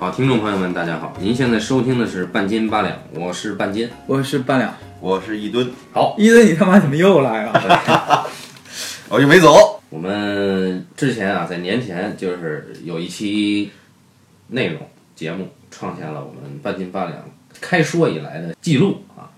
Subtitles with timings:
[0.00, 3.86] 好，听众朋友们，大家好，您现在收听的是半斤八两，我是半斤。
[4.06, 4.74] 我是半两。
[4.98, 8.26] 我是一吨，好，一吨，你他妈怎么又来了？
[9.10, 9.82] 我就没走。
[9.90, 13.70] 我们之前啊，在年前就是有一期
[14.46, 14.80] 内容
[15.14, 17.22] 节目创下了我们半斤八两
[17.60, 19.28] 开说以来的记录啊，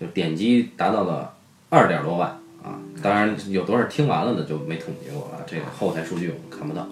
[0.00, 1.34] 就点击达到了
[1.70, 2.28] 二点多万
[2.62, 2.78] 啊。
[3.02, 6.82] 当然有多少听完了的就没统计过啊，这个后台数据我们看不到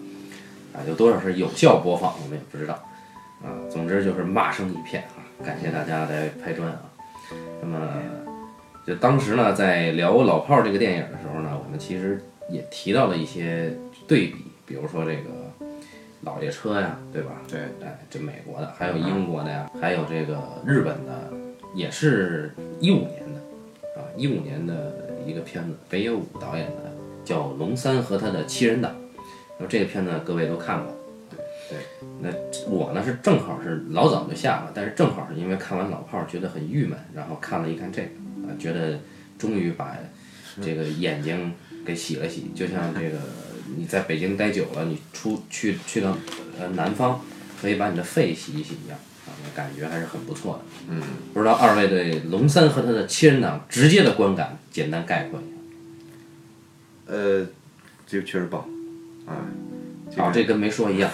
[0.73, 0.83] 啊。
[0.88, 2.77] 有多少是有效播放，我们也不知道
[3.43, 3.53] 啊。
[3.71, 6.83] 总之就是骂声一片啊，感谢大家来拍砖啊。
[7.61, 7.79] 那么，
[8.87, 15.30] 就当时呢，在聊《老炮儿》这个电影的时候呢，我们其实也提到了一些对比，比如说这个
[16.23, 17.33] 老爷车呀，对吧？
[17.49, 21.33] 对，哎，这美国的，还有英国的呀，还有这个日本的，
[21.75, 24.93] 也是一五年的，啊，一五年的
[25.27, 26.93] 一个片子，北野武导演的，
[27.25, 28.93] 叫《龙三和他的七人党》。
[29.59, 30.93] 那么这个片子各位都看过，
[31.69, 31.79] 对，
[32.21, 32.31] 那
[32.69, 38.09] 我呢是正好是老早就下了，但是正好是因为看完《老炮儿》觉得很郁闷，然后看了一看这个，
[38.49, 39.01] 啊，觉得
[39.39, 39.97] 终于把
[40.63, 41.53] 这个眼睛
[41.85, 43.19] 给洗了洗，就像这个
[43.77, 46.17] 你在北京待久了，你出去去到
[46.59, 47.21] 呃南方，
[47.61, 50.65] 可以把你的肺洗一洗一样，啊，那感觉还是很不错的。
[50.89, 51.03] 嗯，
[51.35, 57.13] 不知道二位对龙三和他的七人党直接的观感，简单概括一下。
[57.13, 57.47] 呃，
[58.07, 58.69] 这个确实棒，
[59.27, 59.35] 哎，
[60.17, 61.11] 这啊，个这跟没说一样，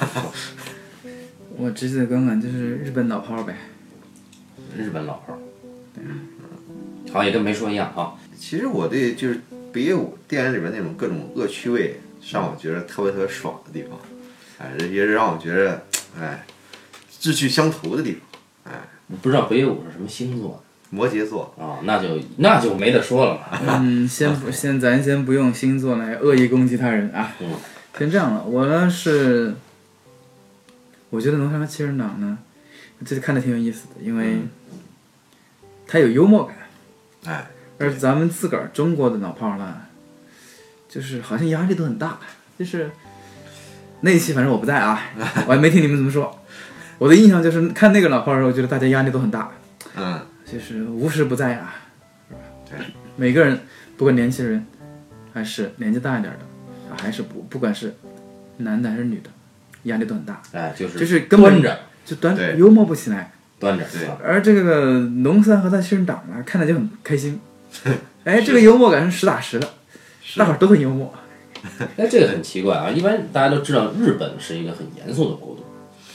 [1.59, 3.57] 我直接的观感就是日本老炮儿呗。
[4.79, 5.39] 日本老炮儿。
[7.13, 8.15] 好，也跟没说一样啊。
[8.39, 9.41] 其实我对就是
[9.73, 13.99] 北野武电影里边那种各种恶趣味，是让我觉得特别特别爽的地方，
[14.59, 15.83] 哎，这也是让我觉得
[16.19, 16.45] 哎
[17.21, 18.73] 志趣相投的地方。
[18.73, 18.81] 哎
[19.21, 21.81] 不知道北野武是什么星座摩羯座，的啊？
[21.85, 23.79] 那就那就没得说了嘛。
[23.81, 27.35] 嗯，先不先咱先不用星座来恶意攻击他人啊。
[27.41, 27.51] 嗯
[27.99, 29.55] 先这样了，我呢是，
[31.11, 32.39] 我觉得《农山和七人党》呢，
[33.05, 34.39] 这看着挺有意思的，因为
[35.87, 36.57] 它有幽默感，
[37.27, 39.83] 哎，而咱们自个儿中国的老炮儿呢，
[40.89, 42.19] 就是好像压力都很大，
[42.59, 42.91] 就是
[44.01, 45.01] 那一期反正我不在啊，
[45.47, 46.37] 我还没听你们怎么说。
[46.99, 49.53] 我的印象就是看那个老炮儿的时候，我觉得大家压力都很大，
[49.95, 51.75] 嗯，就是无时不在啊，
[52.29, 52.41] 是吧？
[52.69, 52.79] 对，
[53.17, 53.61] 每个人，
[53.97, 54.67] 不管年轻人，
[55.33, 56.47] 还是年纪大一点的，啊
[57.01, 57.95] 还是不不管是
[58.59, 59.31] 男的还是女的，
[59.85, 63.33] 压力都很大，哎，就是就是根本着就端着幽默不起来。
[63.59, 67.41] 端着，对啊而这个农三和他七人党呢，看着就很开心，
[68.25, 69.69] 哎，这个幽默感是实打实的，
[70.37, 71.15] 大伙儿都很幽默。
[71.97, 72.91] 哎，这个很奇怪啊！
[72.91, 75.65] 一般大家都知道日本是一个很严肃的国度，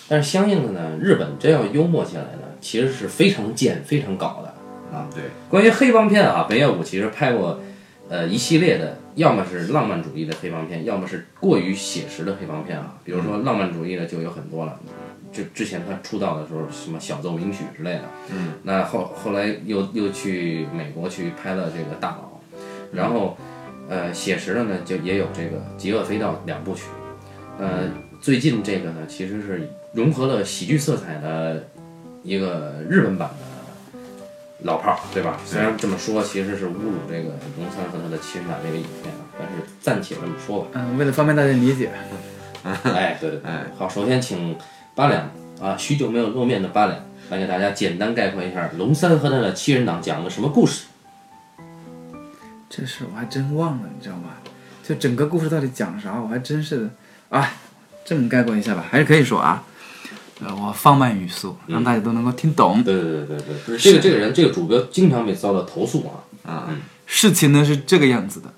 [0.10, 4.54] 但是相应的呢，日本真要幽默起来呢，其实是非常贱、非常搞的。
[4.94, 7.62] 啊，对，关于黑帮片啊，北野武其实拍过，
[8.10, 12.96] 呃，一系列的，要么是浪漫主义的黑帮片，要么是过于写实的黑帮片啊。
[13.04, 14.80] 比如说浪漫主义的就有很多了，
[15.32, 18.04] 就之前他出道的时候，什么小奏鸣曲之类的。
[18.32, 22.40] 嗯，那后后来又又去美国去拍了这个大佬，
[22.94, 23.36] 然后
[23.90, 26.84] 呃写实的呢就也有这个《极恶飞盗》两部曲，
[27.58, 27.90] 呃
[28.22, 31.68] 最近这个呢其实是融合了喜剧色彩的
[32.22, 33.46] 一个日本版的
[34.68, 35.40] 老炮儿，对吧？
[35.46, 40.68] 虽然这么说其实是侮辱这个龙三和他的七人党这个影片啊，但是暂且这么说吧。
[40.74, 41.90] 嗯，为了方便大家理解，
[42.64, 44.58] 哎，对对对哎，好，首先请
[44.94, 50.86] 八两啊，许久没有露面的八两来给大家简单概括一下龙三和他的七人党讲了什么故事。
[52.70, 54.32] 这事我还真忘了，你知道吗？
[54.84, 56.90] 就整个故事到底讲啥，我还真是的，
[57.30, 57.54] 啊，
[58.04, 59.64] 这么概括一下吧，还是可以说啊。
[60.40, 62.84] 呃，我放慢语速，让大家都能够听懂。
[62.84, 66.52] 对对对对这个这个人这个主播经常被遭到投诉啊。
[66.52, 66.70] 啊，
[67.06, 68.50] 事情呢是这个样子的，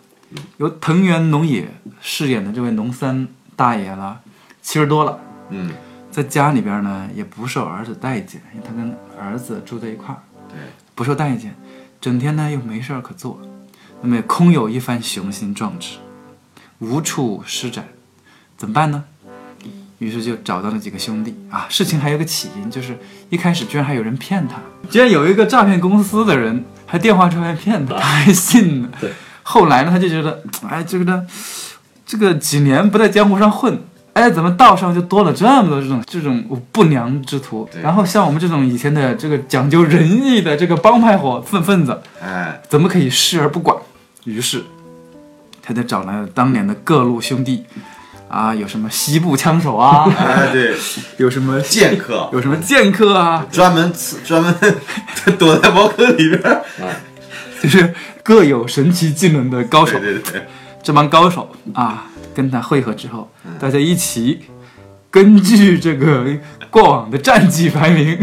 [0.57, 1.67] 由藤原龙也
[2.01, 4.19] 饰演的这位农三大爷啦，
[4.61, 5.19] 七十多了，
[5.49, 5.71] 嗯，
[6.11, 10.57] 在家里边呢也不受儿子待见，因为他跟儿子住在一块儿，对，
[10.93, 11.55] 不受待见，
[11.99, 13.39] 整天呢又没事儿可做，
[14.01, 15.97] 那么也空有一番雄心壮志，
[16.77, 17.87] 无处施展，
[18.55, 19.05] 怎么办呢？
[19.99, 21.67] 于是就找到了几个兄弟啊。
[21.69, 22.97] 事情还有个起因，就是
[23.29, 24.55] 一开始居然还有人骗他，
[24.89, 28.89] 居然有一个诈骗公司的人还电话出来骗他，他还信了。
[28.99, 29.11] 对。
[29.43, 31.25] 后来呢，他就觉得，哎，这个呢，
[32.05, 33.81] 这个几年不在江湖上混，
[34.13, 37.67] 哎，怎么道上就多了这么多这种这种不良之徒？
[37.71, 43.75] 对然后像我们这种以前的这个讲究仁义的这个帮派伙分分子，哎，怎么可以视而不管？
[44.25, 44.63] 于是，
[45.63, 47.63] 他就找来了当年的各路兄弟，
[48.29, 50.75] 啊，有什么西部枪手啊，哎，对，
[51.17, 52.29] 有什么剑客。
[52.31, 54.55] 有什么剑客啊，专门刺专门
[55.37, 56.41] 躲在茅坑里边。
[56.43, 56.63] 儿，
[57.61, 57.93] 就是
[58.23, 59.99] 各有神奇技能的高手。
[59.99, 60.13] 对。
[60.13, 60.47] 对对，
[60.83, 63.29] 这帮高手啊，跟他会合之后，
[63.59, 64.43] 大家一起
[65.09, 66.25] 根据这个
[66.69, 68.17] 过往的战绩排名。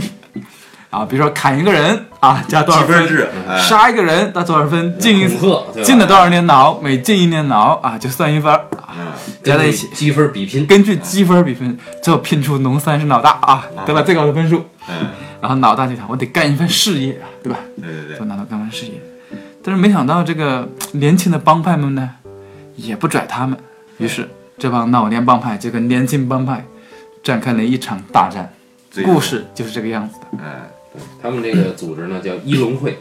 [0.88, 5.84] 啊，比如说砍一个人啊加多少分，分制，哎，杀一个人打多少分，进一恐吓，对吧？
[5.84, 8.64] 进了多少年牢，每进一年牢啊就算一分儿，
[8.98, 9.12] 嗯，
[9.42, 9.88] 加在一起。
[9.92, 14.64] 积分比拼，根据积分比拼，最后拼出农三是老大啊，得了最高的分数。
[14.88, 15.08] 嗯，
[15.40, 17.58] 然后老大就想，我得干一番事业啊，对吧？
[17.80, 18.18] 对对对。
[18.18, 18.92] 就，拿到干番事业。
[19.62, 22.10] 但是没想到这个年轻的帮派们呢，
[22.76, 23.58] 也不拽他们，
[23.98, 26.64] 于是这帮老年帮派就跟年轻帮派
[27.22, 28.52] 展开了一场大战。
[29.04, 30.42] 故，事就是这个样子的。
[30.42, 30.70] 哎，
[31.20, 32.98] 他们这个组织呢叫一龙会，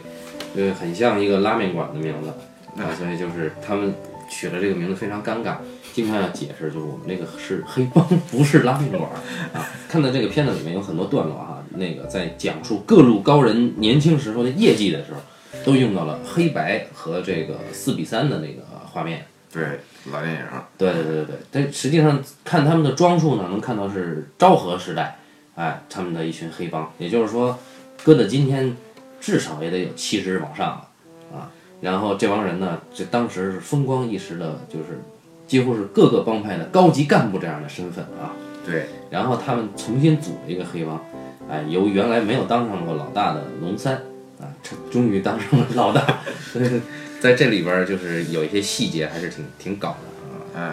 [0.56, 2.28] 呃，很像一个拉面馆的名字。
[2.76, 3.94] 啊，所以就是他们
[4.28, 5.54] 取了这个名字非常尴尬，
[5.96, 9.10] 经常要解释，就是我们这个是黑帮，不是拉面馆
[9.54, 9.66] 啊。
[9.88, 15.20] 看到这个片子里面有很多段落哈、那个在讲述各路高人年轻时候的业绩的时候，
[15.64, 18.62] 都用到了黑白和这个四比三的那个
[18.92, 19.24] 画面。
[19.50, 19.80] 对，
[20.12, 20.40] 老电影，
[20.76, 25.16] 对对对对对，但实际上看他们的装束呢，能看到是昭和时代，
[25.54, 27.58] 哎，他们的一群黑帮，也就是说，
[28.04, 28.76] 搁到今天，
[29.18, 30.88] 至少也得有七十往上了
[31.34, 31.50] 啊。
[31.80, 35.00] 然后这帮人呢，这当时是风光一时的，就是
[35.46, 38.32] 几乎是各个帮派的高级干部这样的身份啊。
[38.64, 41.00] 对，然后他们重新组了一个黑帮，
[41.48, 43.94] 哎，由原来没有当上过老大的龙三
[44.40, 44.50] 啊，
[44.90, 46.20] 终于当上了老大。
[46.52, 46.80] 所 以
[47.20, 50.72] 在这里边儿就是有一些细节还是挺挺搞的啊。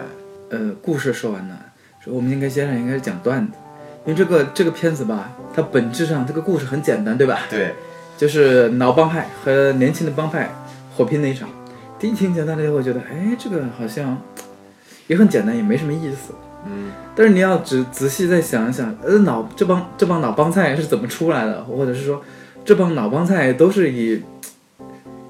[0.50, 1.56] 呃，故事说完了，
[2.00, 3.52] 说我们应该接下来应该是讲段子，
[4.04, 7.42] 因为这个这个片子吧，它本质上这个故事很简单，对吧？
[7.48, 7.74] 对，
[8.18, 10.50] 就是老帮派和年轻的帮派
[10.96, 11.48] 火拼那一场。
[11.96, 14.20] 第一听简单了以后，觉得哎，这个好像
[15.06, 16.34] 也很简单，也没什么意思。
[16.66, 22.22] 嗯，但是你要仔仔细再想一想，呃，老这帮这帮老帮菜是怎么出来的，或者是说
[22.64, 24.22] 这帮老帮菜都是以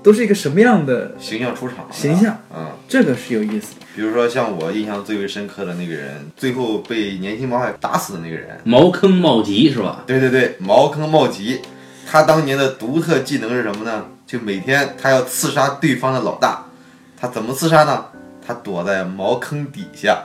[0.03, 2.67] 都是一个什么样的形象出场，形象，嗯。
[2.87, 3.75] 这个是有意思。
[3.97, 10.05] 比如说像我印象最为深刻的那个人，最后被年轻帮派打死的那个人，茅坑茂吉是吧？
[10.07, 11.61] 对对对，茅坑茂吉，
[12.07, 14.05] 他当年的独特技能是什么呢？
[14.27, 16.67] 就每天他要刺杀对方的老大，
[17.19, 18.05] 他怎么刺杀呢？
[18.47, 20.19] 他躲在茅坑底下，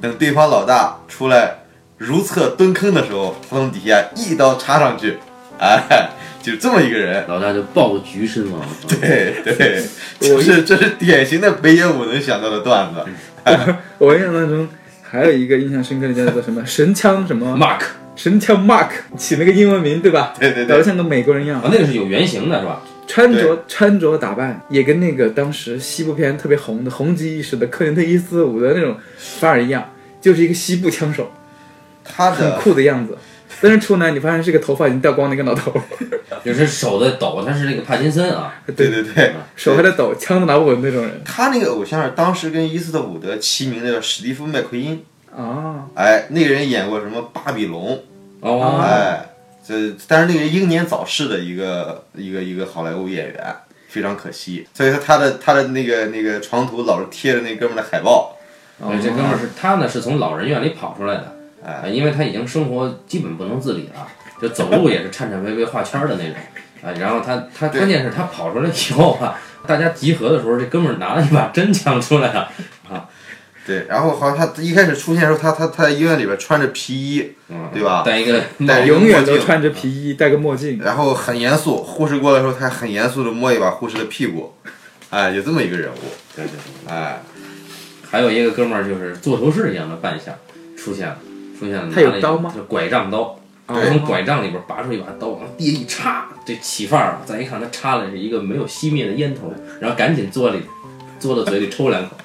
[0.00, 1.58] 等对方老大出来
[1.96, 5.18] 如厕蹲坑的时候，他从底下一刀插上去，
[5.58, 6.10] 哎，
[6.42, 7.24] 就这么一个人。
[7.28, 8.60] 老大就爆菊身亡。
[8.88, 9.82] 对对，
[10.34, 13.04] 我这是这是典型的北野武能想到的段子。
[13.98, 14.68] 我印象当中
[15.02, 17.82] 还有一个印象深刻的叫做什么神枪什么 Mark
[18.14, 20.34] 神枪 Mark，起了个英文名对吧？
[20.38, 22.82] 对对对，搞得像个美国人一样啊，，那个是有原型的是吧？
[23.12, 31.30] 穿着穿着打扮也跟那个当时西部片特别红的红极一时的克林特伊斯特伍德那种范儿一样，就是一个西部枪手，
[32.02, 33.18] 他的酷的样子。
[33.60, 35.70] 但是出来你发现是个头发已经掉光的一个老头，
[36.42, 38.54] 就是手在抖，他是那个帕金森啊。
[38.74, 41.20] 对对对，手还在抖，枪都拿不稳那种人。
[41.22, 45.04] 他那个偶像是当时跟伊斯特伍德齐名的叫史蒂夫麦奎因，
[45.36, 45.84] 啊。
[45.94, 47.94] 哎，那个人演过什么《巴比龙》，
[48.40, 49.26] 哦，哎，
[49.72, 53.56] 这但是那个英年早逝的一个一个一个好莱坞演员，
[53.88, 54.66] 非常可惜。
[54.74, 58.36] 所以说他的他的那个那个床头老是贴着那哥们儿的海报，
[58.80, 61.72] 呃这哥们儿是他呢，是从老人院里跑出来的，哎。
[61.72, 64.06] 啊，因为他已经生活基本不能自理了，
[64.40, 66.34] 就走路也是颤颤巍巍画圈儿的那种，
[66.82, 72.50] 啊，然后他他关键是他跑出来以后啊，大家集合的时候，这哥们儿拿了一把真枪出来了，
[73.66, 80.80] 对，然后好像他一开始出现的时候，他他他在医院里边穿着皮衣，嗯，对吧戴一个戴永远都穿着皮衣，戴个墨镜。
[80.82, 84.54] 然后很严肃，护士过来的时候，他还很严肃的摸一把护士的屁股，
[85.10, 86.50] 哎，有这么一个人物，对对
[86.86, 87.22] 对，哎，
[88.10, 90.34] 还有一个哥们儿就是做头饰一样的扮相
[90.76, 91.18] 出现了，
[91.58, 92.52] 出现了，他有刀吗？
[92.54, 93.38] 就拐杖刀。
[93.64, 97.22] 对从拐杖里边拔出一把刀，往地一插，这起范儿了。
[97.24, 99.50] 再一看，他插的是一个没有熄灭的烟头，
[99.80, 100.60] 然后赶紧嘬里，
[101.20, 102.16] 嘬到嘴里抽两口，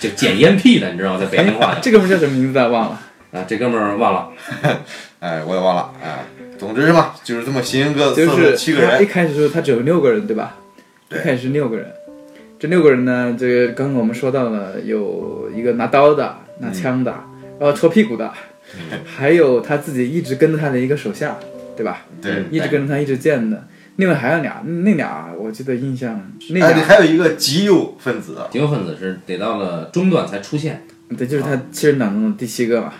[0.00, 1.20] 就捡烟屁的，你知道吗？
[1.20, 2.68] 在北京话 这哥们儿叫什么名字啊？
[2.68, 3.00] 忘了。
[3.30, 4.30] 啊，这哥们儿忘了，
[5.20, 6.24] 哎，我也忘了，哎，
[6.58, 10.56] 总之嘛，就是这么形形各色就是七个人一，开始说他只有六个人，对吧？
[11.10, 11.86] 对一开始是六个人，
[12.58, 17.14] 这六个人呢，这个刚刚我们说到了，有一个拿刀的、拿枪的，
[17.60, 18.32] 然后戳屁股的，
[19.04, 21.36] 还有他自己一直跟着他的一个手下，
[21.76, 22.06] 对吧？
[22.22, 23.62] 对，一直跟着他一直见的。
[23.98, 30.84] 另外还有俩，那俩我记得印象，那还有一个极右分子，极右分子是得到了中段才出现，
[31.16, 32.92] 对，就是他七人党中的第七个嘛，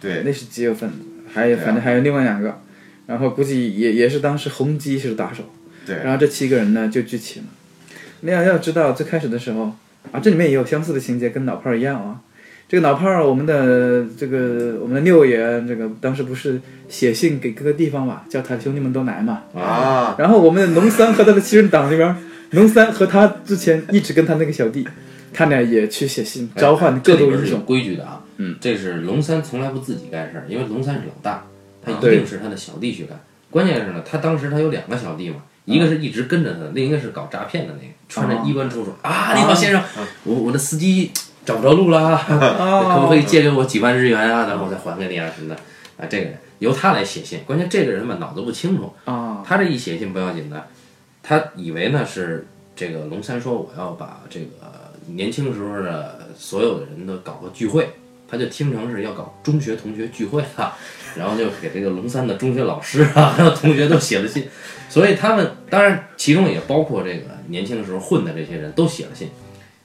[0.00, 0.96] 对，那是极右分子，
[1.32, 2.60] 还有啊反正还有另外两个，
[3.06, 5.44] 然后估计也也是当时红基是打手。
[5.86, 7.46] 对，然后这七个人呢就聚齐了。
[8.20, 9.74] 那要要知道，最开始的时候
[10.12, 12.20] 啊，这里面也有相似的情节，跟老炮儿一样啊。
[12.72, 15.36] 这个老炮儿，我们的这个我们的六爷，
[15.68, 19.42] 这个当时不是写信给各个地方嘛，叫他的兄弟们都来嘛。
[19.54, 22.16] 啊，然后我们的农三和他的七人党里边儿，
[22.52, 24.88] 农三和他之前一直跟他那个小弟，
[25.34, 27.66] 他俩也去写信召唤各这里边是有路英雄。
[27.66, 28.24] 规矩的啊。
[28.38, 31.44] 嗯，这是龙三从来不自己干事儿，因为龙三是老大，
[31.84, 33.20] 他一定是他的小弟去干。
[33.50, 35.36] 关键是呢，他当时他有两个小弟嘛，
[35.66, 39.82] 一个是一直跟着他的，另一个是搞诈骗的那个，穿着衣冠楚楚啊，你好先生，
[40.24, 41.10] 我我的司机
[41.44, 44.46] 找不着路了，可不可以借给我几万日元啊？
[44.46, 45.54] 然后我再还给你啊什么的
[45.96, 46.06] 啊？
[46.08, 50.68] 这个人由他来写信，关键这个人吧脑子不清楚，啊，他这一写信不要紧的，
[51.22, 52.46] 他以为呢是
[52.76, 54.46] 这个龙三说我要把这个
[55.06, 57.90] 年轻时候的所有的人都搞个聚会，
[58.28, 60.74] 他就听成是要搞中学同学聚会了，
[61.16, 64.46] 然后就给这个龙三的中学老师啊 还有同学都写了信，
[64.88, 69.28] 所以他们当然其中也包括这个年轻的时候混的这些人都写了信，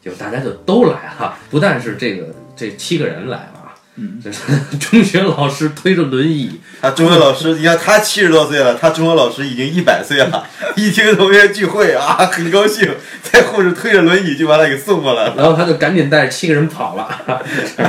[0.03, 3.75] 就大家就都来了，不但是这个这七个人来了啊。
[3.95, 4.41] 嗯，这是
[4.77, 10.47] 中学老师推着轮椅，他中学老师，你看他七十多岁了，他中学老师已经一百岁了。
[10.77, 15.33] 一听同学聚会啊，很高兴，在后面推着轮椅就把他给送过来了。
[15.35, 17.09] 然后他就赶紧带着七个人跑了，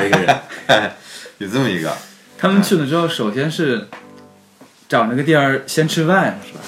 [0.07, 0.91] 一个人。
[1.37, 1.93] 有这么一个，
[2.39, 3.87] 他们去了之后，首先是
[4.89, 6.61] 找那个地儿先吃饭，是吧？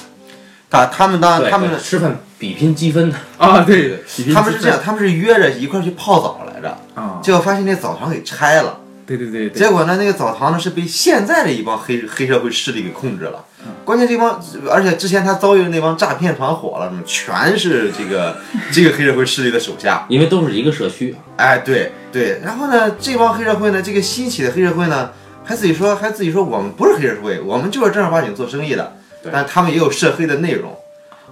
[0.70, 8.80] 他他们当然他们吃饭比拼积分的，啊，对，他们是这样，他们是约着一块儿去泡澡来着，啊，结果发现那澡堂给拆了。
[9.06, 13.44] 对对对对，结果呢，那个澡堂呢是被现在的一帮黑黑社会势力给控制了。
[13.84, 18.38] 关键这帮，而且之前他遭遇的那帮诈骗团伙了，什么全是这个
[18.72, 20.06] 这个黑社会势力的手下。
[20.08, 21.18] 因为都是一个社区啊。
[21.36, 25.10] 哎，对对，然后呢，这帮黑社会呢，这个新起的黑社会呢，
[25.44, 30.72] 还自己说，还自己说我们不是黑社会，我们就是正儿八经做生意的，对但他们也有涉黑的内容。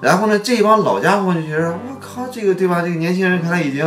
[0.01, 2.83] 然后呢，这帮老家伙就觉得，我靠，这个对吧？
[2.83, 3.85] 这个年轻人看来已经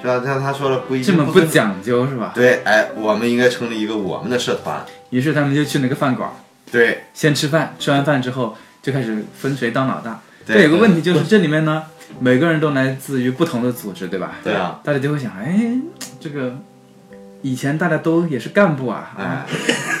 [0.00, 0.22] 是吧？
[0.24, 2.32] 像他说了，不一这么不讲究是吧？
[2.34, 4.84] 对，哎，我们应该成立一个我们的社团。
[5.10, 6.30] 于是他们就去那个饭馆，
[6.70, 10.20] 对，先吃饭，吃完饭之后就开始分谁当老大。
[10.46, 11.82] 对这有个问题就是这里面呢，
[12.18, 14.32] 每个人都来自于不同的组织，对吧？
[14.42, 15.72] 对啊，大家就会想，哎，
[16.18, 16.56] 这个
[17.42, 19.44] 以前大家都也是干部啊，啊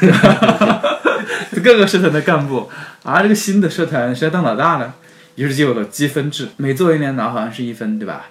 [0.00, 2.70] 哎，各个社团的干部
[3.04, 4.94] 啊，这个新的社团谁要当老大呢？
[5.34, 8.26] 于是就有了积分制，每做一年牢好像是一分，对吧？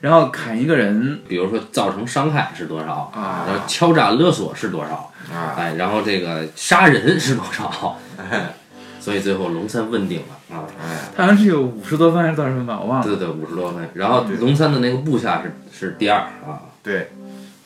[0.00, 8.54] 然后砍一个人比如说造成伤害是多少，啊然后敲诈勒索是多少，啊，哎，然后这个杀人是多少，哎，
[9.00, 10.64] 所以最后龙三问鼎了啊。
[10.82, 13.06] 哎，他好像是有五十多分还是多少分吧，我忘了。
[13.06, 13.88] 对对，五十多分。
[13.94, 17.10] 然后龙三的那个部下是是第二啊，对。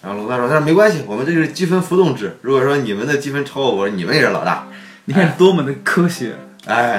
[0.01, 2.37] 然后龙三说：“但是没关系，我们这是积分浮动制。
[2.43, 4.69] 如果说你们的积分超过我，你们也是老大。
[5.07, 6.39] 你看多么的科学，哎，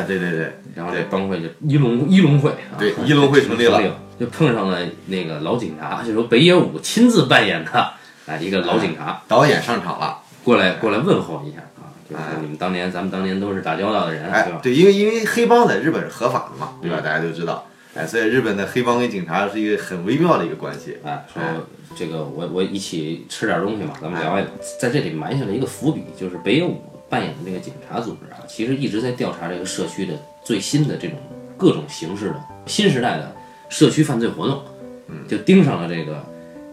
[0.07, 3.81] 对对对，然后这帮会就一龙一龙会啊，对一龙会成立了
[4.19, 7.93] 就碰上了那个老警察，就说北野武亲自扮演的
[8.25, 10.19] 哎一个老警察导演上场了。
[10.43, 14.57] 过来过来问候一下啊，就是你们当年咱们当年都是打交道的人，对吧，？
[14.57, 16.97] 哎对，因为因为黑帮在日本是合法的嘛，对吧？
[16.99, 17.65] 嗯大家都知道。
[17.93, 20.97] 哎，所以日本的黑帮跟警察是一个很微妙的一个关系。
[21.03, 21.53] 哎，说哎
[21.95, 24.49] 这个我我一起吃点东西嘛，咱们聊一聊，
[24.79, 30.13] 在这里埋下了一个伏笔，就是北野武扮演的这个警察组织啊，其实一直在调查这个社区的
[30.43, 31.17] 最新的这种
[31.57, 32.35] 各种形式的
[32.65, 33.35] 新时代的
[33.69, 34.63] 社区犯罪活动，
[35.07, 36.23] 嗯，就盯上了这个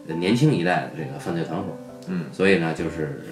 [0.08, 1.76] 呃年轻一代的这个犯罪团伙，
[2.08, 3.22] 嗯，所以呢，就是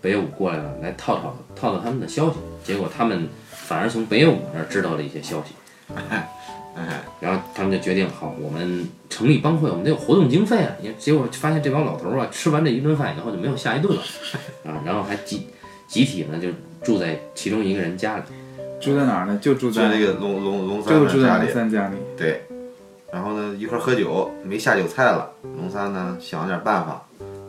[0.00, 5.54] 北野武过来了，来套套套套他们的消息，结果他们反而从北野武那儿知道了一些消息。
[6.76, 10.72] 哎，然后他们就决定，好，我们成立帮会，我们得有活动经费啊。
[10.82, 14.02] 也结果发现这帮老头儿啊，吃完这一顿饭以后就没有下一顿了，
[14.70, 15.46] 啊，然后还集
[15.86, 16.48] 集体呢就
[16.84, 18.22] 住在其中一个人家里。
[18.78, 19.38] 住在哪儿呢？
[19.40, 21.52] 就住在那个龙龙龙三就住在龙的家里。
[21.52, 21.96] 三家里。
[22.16, 22.42] 对，
[23.10, 25.30] 然后呢，一块儿喝酒，没下酒菜了。
[25.56, 27.02] 龙三呢想了点办法，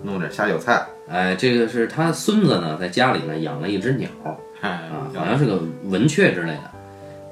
[0.03, 0.85] 弄点下酒菜。
[1.09, 4.09] 哎，这个是他孙子呢，在家里呢养了一只鸟
[4.61, 6.71] 哎啊，好像是个文雀之类的。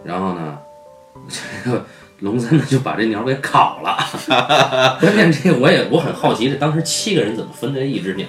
[0.03, 0.57] 然后呢，
[1.63, 1.85] 这 个
[2.19, 3.97] 龙三呢就把这鸟给烤了。
[4.99, 8.27] 关键这个我也我很好奇，这当时七个人怎么分这一只鸟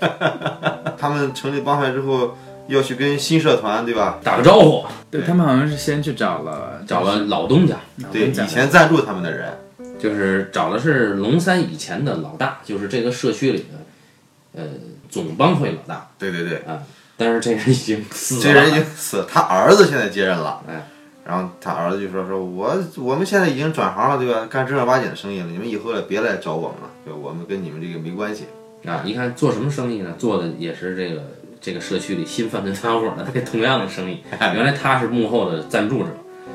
[0.00, 0.77] 啊？
[0.98, 2.36] 他们成立帮派之后，
[2.66, 4.18] 要去跟新社团，对吧？
[4.22, 7.76] 打个招呼，对他们好像是先去找了找了老东家。
[8.12, 9.52] 对，以前赞助他们的人。
[9.98, 14.64] 就是找的是龙三以前的老大，就是这个社区里的，呃，
[15.10, 16.80] 总帮会老大对对对，啊。
[17.16, 20.62] 但是这人已经死了，这人已经死了，他儿子现在接任了。
[20.68, 20.86] 哎，
[21.24, 24.46] 然后他儿子就说：“说我我们现在已经转行了，对吧？
[24.48, 27.18] 干正儿八经的生意了，你们以后也别来找我们了，对吧？
[27.20, 28.44] 我们跟你们这个没关系。
[28.84, 30.14] 啊，一看做什么生意呢？
[30.18, 31.22] 做的也是这个
[31.60, 34.22] 这个社区里新犯罪团伙的这同样的生意。
[34.40, 36.08] 原来他是幕后的赞助者，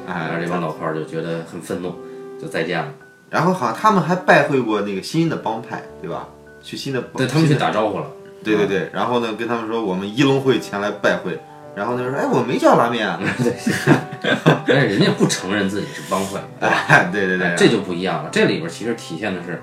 [0.08, 1.94] 然后哎这，帮老炮儿就觉得很愤怒，
[2.42, 2.92] 就再见了。
[3.30, 6.28] 然后好像他们还拜会过那个新的帮派，对吧？
[6.62, 8.08] 去新的帮，对他们去打招呼了，
[8.44, 11.38] 对对对，然后呢，跟他们说我们一龙会前来拜会，
[11.76, 13.20] 然后呢说，哎，我没叫拉面啊，
[14.66, 16.40] 但是人家不承认自己是帮会，
[17.12, 18.30] 对对对这就不一样了。
[18.32, 19.62] 这里边其实体现的是，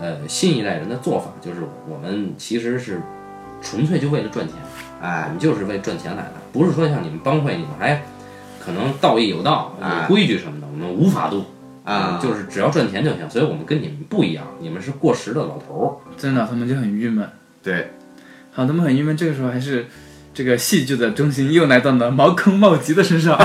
[0.00, 3.00] 呃新一代人的做法，就是我们其实是
[3.62, 4.56] 纯粹就为了赚钱，
[5.00, 8.02] 我哎，们就是为赚钱来的，不是说像你们帮会，你们还
[8.64, 11.44] 可能道义有道、哎有规矩什么的，我们无法度。
[11.86, 15.86] 啊，就是只要赚钱就行，所以我们跟你们不一样，你们是过时的老头儿
[16.16, 17.24] 真的，他们就很郁闷。
[17.62, 17.92] 对，
[18.50, 19.16] 好，他们很郁闷。
[19.16, 19.86] 这个时候还是
[20.34, 23.38] 这个戏剧的中心又来到了茅坑茂吉的身上。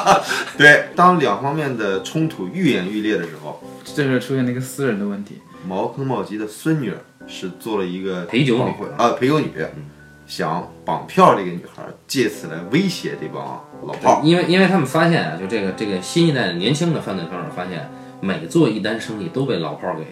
[0.58, 5.38] 对，当两方面的冲突愈演愈烈的时候，这时候出现了一个私人的问题。
[5.66, 6.96] 茅坑茂吉的孙女儿
[7.26, 9.50] 是做了一个陪酒女啊，陪酒女，
[10.26, 14.22] 想绑票这个女孩，借此来威胁这帮老炮儿。
[14.24, 20.06] 因为因为他们发现啊，就这个这个新一代的年轻的犯罪分子发现，每做一单生意都被老炮儿给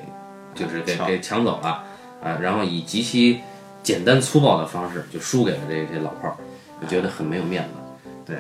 [0.55, 1.83] 就是给抢给抢走了
[2.23, 3.41] 啊，然后以极其
[3.83, 6.37] 简单粗暴的方式就输给了这些老炮儿，
[6.81, 7.71] 就觉得很没有面子。
[8.27, 8.35] 对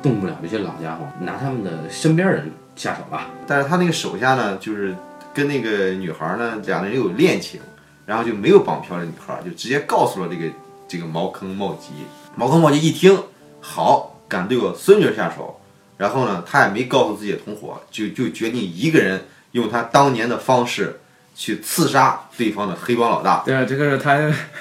[0.00, 3.28] 动不了这些老家伙，拿他们的身边人下手吧。
[3.48, 4.94] 但是他那个手下呢，就是
[5.34, 7.60] 跟那个女孩呢，两个人有恋情，
[8.06, 10.52] 然后就没有绑票的女孩，就直接告诉了这个
[10.88, 11.88] 这个茅坑茂吉。
[12.34, 13.18] 茅坑茂吉一听，
[13.60, 15.60] 好，敢对我孙女下手，
[15.96, 21.00] 然后呢，他也没告诉自己的同伙，就就决定一个人用他当年的方式
[21.34, 23.42] 去刺杀对方的黑帮老大。
[23.44, 24.12] 对啊，这个是他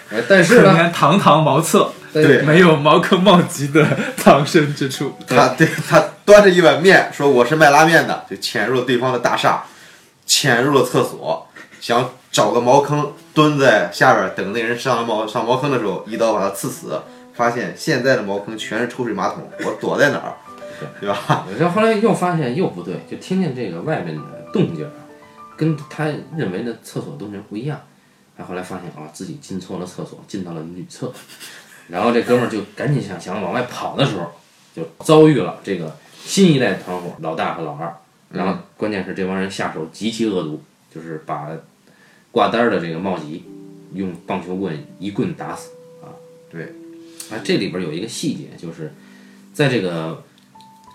[0.09, 5.13] 哎但是呢，堂堂茅厕，对没有茅坑茂吉的藏身之处。
[5.27, 9.63] 他对他端着一碗面说我是卖拉面的，就潜入了对方的大厦，
[10.27, 11.47] 潜入了厕所，
[11.81, 17.01] 想找个茅坑蹲在下边等那人上茅上茅坑的时候，一刀把他刺死。
[17.33, 20.33] 发现现在的茅坑全是抽水马桶，我躲在哪儿，
[20.99, 21.45] 对吧？
[21.59, 25.05] 然后后来又发现又不对，就听见这个外面的动静啊，
[25.55, 26.05] 跟他
[26.35, 27.79] 认为的厕所动静不一样。
[28.35, 31.13] 他后来发现啊，自己进错了厕所，进到了女厕。
[31.89, 34.31] 然后这哥们儿就赶紧想想往外跑的时候，
[34.75, 37.95] 就遭遇了这个新一代团伙老大和老二。
[38.31, 40.61] 然后关键是这帮人下手极其恶毒，
[40.93, 41.49] 就是把
[42.31, 43.43] 挂单儿的这个茂吉
[43.93, 45.71] 用棒球棍一棍打死
[46.01, 46.11] 啊。
[46.49, 46.63] 对，
[47.31, 48.93] 啊，这里边有一个细节，就是
[49.53, 50.23] 在这个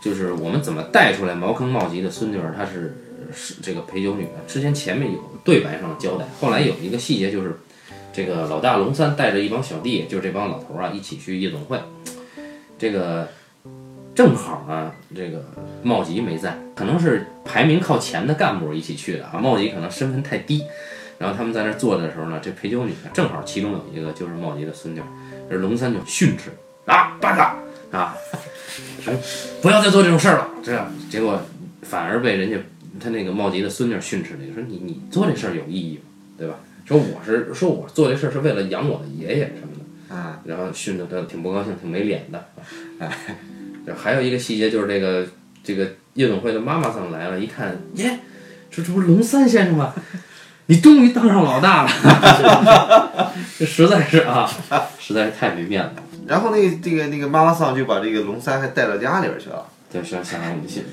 [0.03, 2.97] 就是我们怎么带出来茅坑茂吉的孙女儿，她是
[3.35, 4.31] 是这个陪酒女的。
[4.47, 7.57] 之前前面有对白上的交代，后来有一个细节就是，
[8.13, 11.81] 这个老大龙三带着一帮小弟，就是这帮老头儿啊，一起去夜总会。
[12.79, 13.29] 这个
[14.15, 15.43] 正好呢，这个
[15.83, 19.39] 茂吉没在，可能是排名靠前的干部一起去的啊。
[19.39, 20.65] 茂吉可能身份太低，
[21.19, 25.07] 然后他们在那儿坐着的时候呢，这陪酒女，正好其中有一个就是茂吉的孙女儿，
[25.49, 26.51] 这龙三就训斥
[26.87, 27.57] 啊，八嘎
[27.91, 28.15] 啊，
[29.01, 29.15] 说
[29.63, 30.49] 不要再做这种事儿了。
[30.63, 31.41] 这样结果
[31.83, 32.59] 反而被人家
[33.01, 36.03] 他那个茂吉的孙女训斥了，说你你做这事儿有意义吗？
[36.37, 36.57] 对吧？
[36.85, 40.15] 说我是说我做这事儿是为了养我的爷爷什么的。
[40.15, 42.49] 啊，然后训得他挺不高兴，挺没脸的。
[42.99, 43.33] 哎，这
[43.97, 45.27] 还有一个细节就是这个
[45.65, 48.19] 这个夜总会的妈妈桑来了，一看，耶，
[48.71, 49.93] 这这不是龙三先生吗？
[50.67, 54.49] 你终于当上老大了， 这实在是啊，
[54.99, 56.03] 实在是太没面子了。
[56.27, 59.67] 然后那个这个那个妈妈桑就把这个龙三还带到家里边去了。
[59.93, 60.41] 对，想想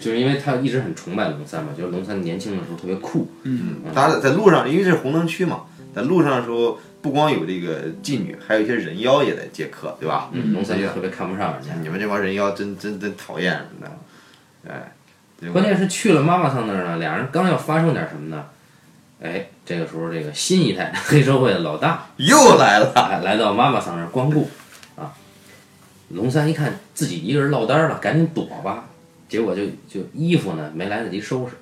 [0.02, 5.62] 就是因为他一直很崇拜龙三嘛，就是龙三年轻的时候特别酷，嗯，当然在路上，因为这是红灯区嘛，
[5.95, 10.29] 在路上的时候，不光有这个妓女，还有一些人妖也在接客，对吧？
[10.33, 11.73] 嗯，龙三就特别看不上人家。
[11.81, 18.45] 你们这帮人妖真真真讨厌什么的，哎，关键是去了妈妈桑那儿呢，俩人刚要发生点什么呢？
[19.21, 24.49] 哎，这个时候这个新一代黑社会的老大又来了，来来到妈妈桑那儿光顾
[24.95, 25.13] 啊。
[26.09, 28.85] 龙三一看自己一个人落单了，赶紧躲吧，
[29.27, 31.55] 结果就就衣服呢没来得及收拾，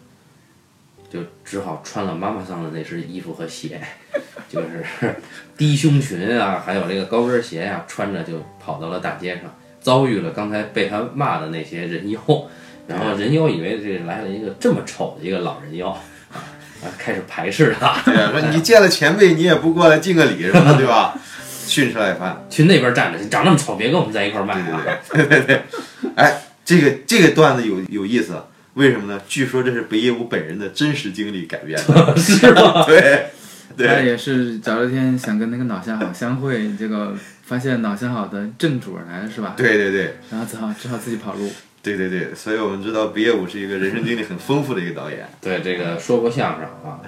[1.09, 3.79] 就只好穿了妈妈桑的那身衣服和鞋，
[4.49, 5.15] 就是
[5.57, 9.43] 低胸裙啊，还有这个高跟鞋呀、穿着就跑到了大街上，
[9.79, 12.19] 遭遇了刚才被他骂的那些人妖，
[12.87, 15.89] 然后人妖以为这来了一个这么丑的一个老人妖。
[16.79, 21.17] 啊，开始排斥他，对呀，说你见了前辈，你也不过来敬个礼什么的， 对吧？
[21.65, 24.85] 训斥了一番，去那边站着，你长那么丑，别跟我们在一块儿卖啊！
[25.11, 25.63] 对对对，
[26.15, 28.39] 哎，这个这个段子有有意思，
[28.77, 29.19] 为什么呢？
[29.27, 32.85] 据说这是北野武本人的真实经历改编的， 是吗？
[32.87, 33.27] 对
[33.77, 37.13] 他对也是早了天想跟那个脑相好相会，结果
[37.43, 39.55] 发现脑相好的正主儿来了是吧？
[39.57, 41.49] 对对对然后只好只好自己跑路。
[41.81, 46.99] 对对对，所以我们知道北野武是一个人生经历很丰富的一个导演， 对，这个说过相声啊，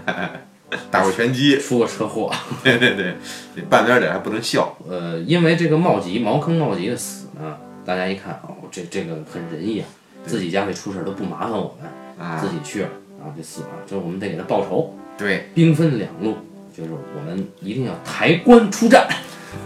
[0.90, 2.32] 打过拳击，出过车祸。
[2.64, 3.16] 对对对，
[3.56, 9.88] 对半边脸还不能笑，呃，因为这个茂吉茅坑茂吉的死呢，大家一看哦，这这个很仁义啊，
[10.26, 14.96] 自己家里出事儿都不麻烦我们，啊自己去了然后，就死了，这我们得给他报仇。
[15.18, 16.38] 对，兵分两路，
[16.76, 19.08] 就是我们一定要抬棺出战，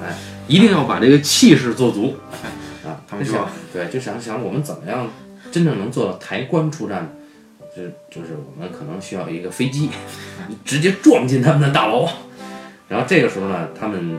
[0.01, 0.15] 哎，
[0.47, 2.15] 一定要把这个气势做足
[2.83, 2.99] 啊。
[3.07, 5.07] 他们想对，就想想我们怎么样
[5.51, 7.09] 真正能做到抬棺出战呢？
[7.75, 7.83] 就
[8.21, 9.89] 就是我们可能需要一个飞机，
[10.63, 12.07] 直接撞进他们的大楼。
[12.87, 14.17] 然后这个时候呢，他们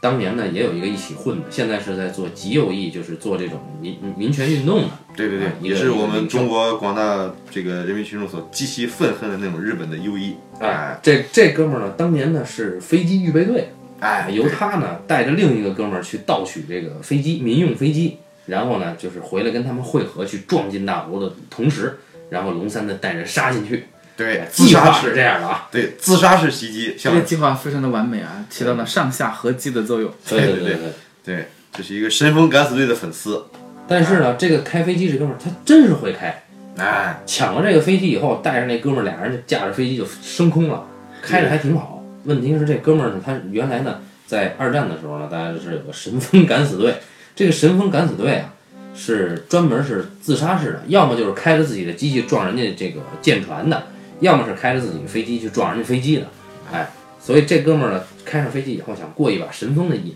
[0.00, 4.88] 当年呢也有一个一起混的，现在是在做极右翼，就是做这种民民权运动的。
[5.16, 10.36] 对对对也个是我们中国广大这个人民群众所极其愤恨的那种日本的右翼。
[10.60, 21.98] 哎，这这哥们儿呢，当年呢是飞机预备队，哎，由他呢带着另一个哥们儿去盗取这个飞机民用飞机，然后呢就是回来跟他们会合，去撞进大楼的同时，
[22.30, 23.84] 然后龙三呢带人杀进去。
[24.18, 30.12] 对自计划是杀式这样的啊，对自杀式袭击，这个计划非常的完美啊，起到了上下合击的作用。
[30.28, 30.92] 对对对对对。
[31.24, 33.44] 对，这是一个神风敢死队的粉丝。
[33.86, 36.42] 但是呢，这个开飞机这哥们儿他真是会开，
[36.76, 40.84] 哎，抢了这个飞机以后，带着那哥们儿俩人就驾着飞机就升空了，
[41.22, 42.02] 开着还挺好。
[42.24, 46.96] 问题是这哥们儿呢，他原来呢在二战的时候呢，大家是有个神风敢死队，
[47.36, 48.52] 这个神风敢死队啊
[48.94, 53.86] 是专门是自杀式的，要么就是开着自己的机器撞人家这个舰船的，
[54.20, 56.26] 要么是开着自己的飞机去撞人家飞机的。
[56.72, 56.88] 哎，
[57.20, 60.14] 所以这哥们儿呢开上飞机以后想过一把神风的瘾，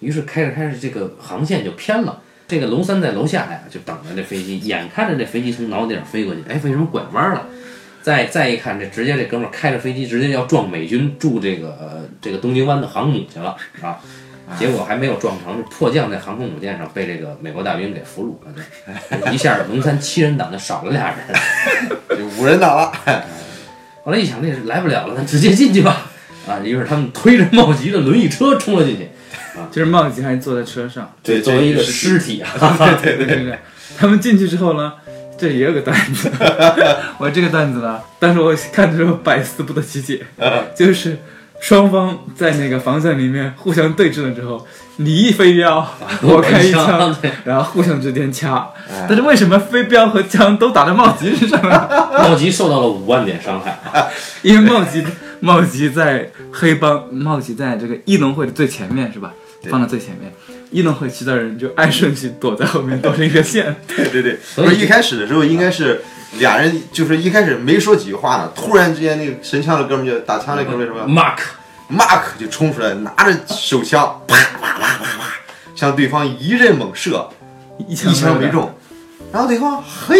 [0.00, 2.22] 于是开着开着这个航线就偏了。
[2.48, 7.46] 这个龙三在楼下呀，就等着这飞机，眼看着这飞机从脑顶飞过去，哎，为什么拐弯了？
[8.02, 13.98] 再再一看，这直接这哥们儿开着飞机直接要撞美军驻这个、呃、这个东京湾的航母去了啊！
[14.58, 18.54] 结果还没有撞成，迫降在航空母舰上被这个美国大兵给俘虏了，
[19.24, 21.16] 这一下龙三七人党就少了俩人。
[22.16, 22.92] 就五人党了。
[24.04, 26.10] 后来一想，那是来不了了，那直接进去吧。
[26.48, 29.04] 啊，于是他们推着茂吉的轮椅车冲了进去。
[29.58, 32.48] 啊就是茂吉还坐在车上，对，作为一个尸体啊，
[33.02, 33.58] 对对对对。
[33.96, 34.92] 他们进去之后呢，
[35.38, 36.30] 这也有个段子，
[37.18, 40.20] 我这个段子呢，当时我看的时候百思不得其解，
[40.76, 41.18] 就是
[41.60, 44.66] 双方在那个防线里面互相对峙了之后，
[44.96, 45.86] 你一飞镖，
[46.22, 47.14] 我开一枪，
[47.44, 48.68] 然后互相之间掐，
[49.08, 51.88] 但是为什么飞镖和枪都打在茂吉身上呢？
[52.18, 54.06] 茂吉受到了五万点伤害啊。
[54.42, 55.04] 因为茂吉
[55.40, 59.32] 茂吉在黑帮，茂吉在这个一龙会的最前面是吧？
[59.68, 60.32] 放在最前面，
[60.70, 63.74] 异能会其他人就按顺序躲在后面，躲成一个线。
[63.86, 66.02] 对 对对，不是一开始的时候应该是
[66.38, 75.32] 俩人，就是一开始没说几句话呢，突然之间那个神枪的哥们儿就打枪那哥们儿什么 Mark，Mark 就冲出来，拿着手枪啪啪啪啪啪
[75.74, 77.28] 向对方一阵猛射，
[77.78, 78.74] 一一枪没中，
[79.32, 80.16] 然后对方嘿，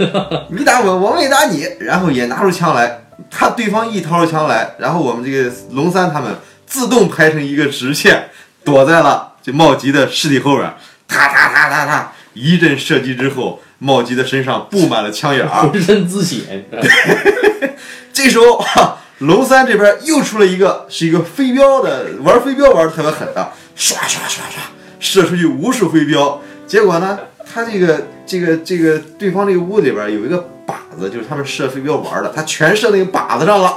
[0.50, 6.34] 你打我，我没打你，然后也拿出枪来，他对方一掏出枪来，然后我们这个龙三他们
[6.66, 8.30] 自动排成一个直线，
[8.64, 10.74] 躲在了这茂吉的尸体后边，
[11.06, 15.68] 哒哒哒哒哒，一阵射击之后，茂吉的身上布满了枪眼儿。
[15.68, 16.64] 浑身滋血，
[18.10, 24.64] 这时候，哈，龙三这边又出了一个，是一个飞镖的，玩飞镖玩的特别狠的，唰唰唰唰，
[24.98, 26.40] 射出去无数飞镖。
[26.66, 27.18] 结果呢，
[27.52, 33.76] 他这个这个这个对方这个屋里边有一个靶子，就是他们射飞镖玩的，他全射那个靶子上了，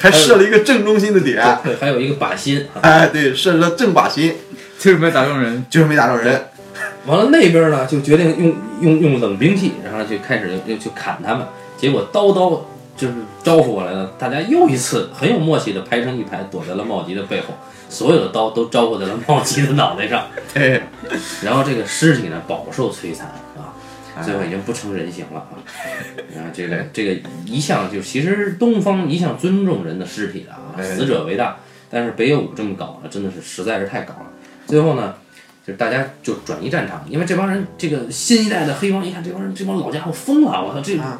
[0.00, 1.40] 还射了一个正中心的点。
[1.62, 2.82] 对，还有一个靶心啊。
[2.82, 4.34] 哎，对，射了正靶心，
[4.78, 5.64] 就是没打中人。
[5.68, 6.44] 就是没打中人。
[7.06, 11.46] 完了那边呢，就决定用用用冷兵器，然后就开始又去砍他们。
[11.76, 17.54] 结果刀刀就是招呼过来了，大家又一次很有默契的排成一排，躲在了茂吉的背后，
[17.88, 20.26] 所有的刀都招呼在了茂吉的脑袋上。
[20.52, 20.82] 对，
[21.42, 23.70] 然后这个尸体呢饱受摧残啊，
[24.22, 25.54] 最后已经不成人形了啊。
[26.34, 31.56] 然后这个这个一向就其实东方一向尊重人的尸体的啊，哎死者为大。
[31.88, 34.25] 但是北野武这么搞呢，真的是实在是太搞了。
[34.66, 35.14] 最后呢，
[35.66, 41.18] 就是大家就转移战场，因为这帮人这个新一代的黑帮一看这帮人这帮老家伙疯了，我操，这个啊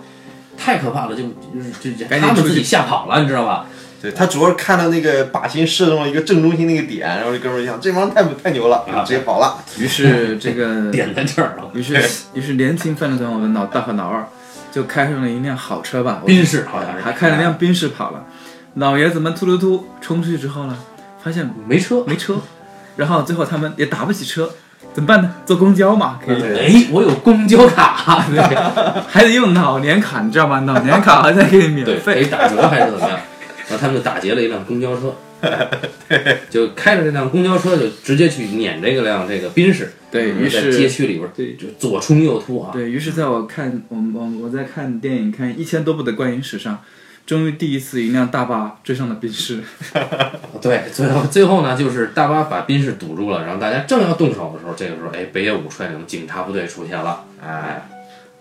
[0.59, 3.67] 太可怕了，就就是这这赶紧出去他们自己吓跑了，你知道吧？
[4.03, 9.57] 对他主要是看到那个靶心射中了一个正中心那个点，然后这哥们儿一想，这帮人太太牛了，啊直接跑了。
[9.79, 11.99] 于是 这个， 点在这儿了， 于是
[12.35, 14.29] 于是年轻犯罪团伙的老大和老二
[14.71, 18.27] 就开上了一辆好车吧，我宾士好像是还开了辆宾士跑了。
[18.75, 20.77] 老爷子们突突突冲出去之后呢，
[21.23, 22.37] 发现没车，没车，
[22.97, 24.51] 然后最后他们也打不起车，
[24.93, 25.35] 怎么办呢？
[25.45, 30.61] 坐公交嘛，可以，哎，我有公交卡， 对还得用老年卡，你知道吗？
[30.67, 32.27] 老年卡还在给你免，费可以。
[32.27, 33.19] 打折还是怎么样？
[33.69, 35.13] 然后他们就打劫了一辆公交车，
[36.49, 46.81] 就开着这辆公交车就直接去撵这个辆这个宾士，对于在街，区里边对就左冲右突啊，对于是，在我看我我我在看电影看一千多部的观影史上，
[47.27, 49.61] 终于第一次一辆大巴追上了宾士。
[50.63, 57.87] 对，最后最后呢，就是大巴把宾士堵住了，然后大家正要动手的时候，这个时候，哎，北野武率领警察部队出现了，哎，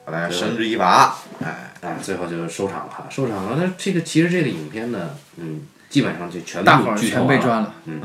[0.05, 1.17] 把他绳之以法。
[1.43, 3.57] 哎，哎，最后就收场了哈，收场了。
[3.59, 7.73] 那这个其实这个影片呢，嗯，基本上就全部大伙儿全被抓了。
[7.85, 7.99] 嗯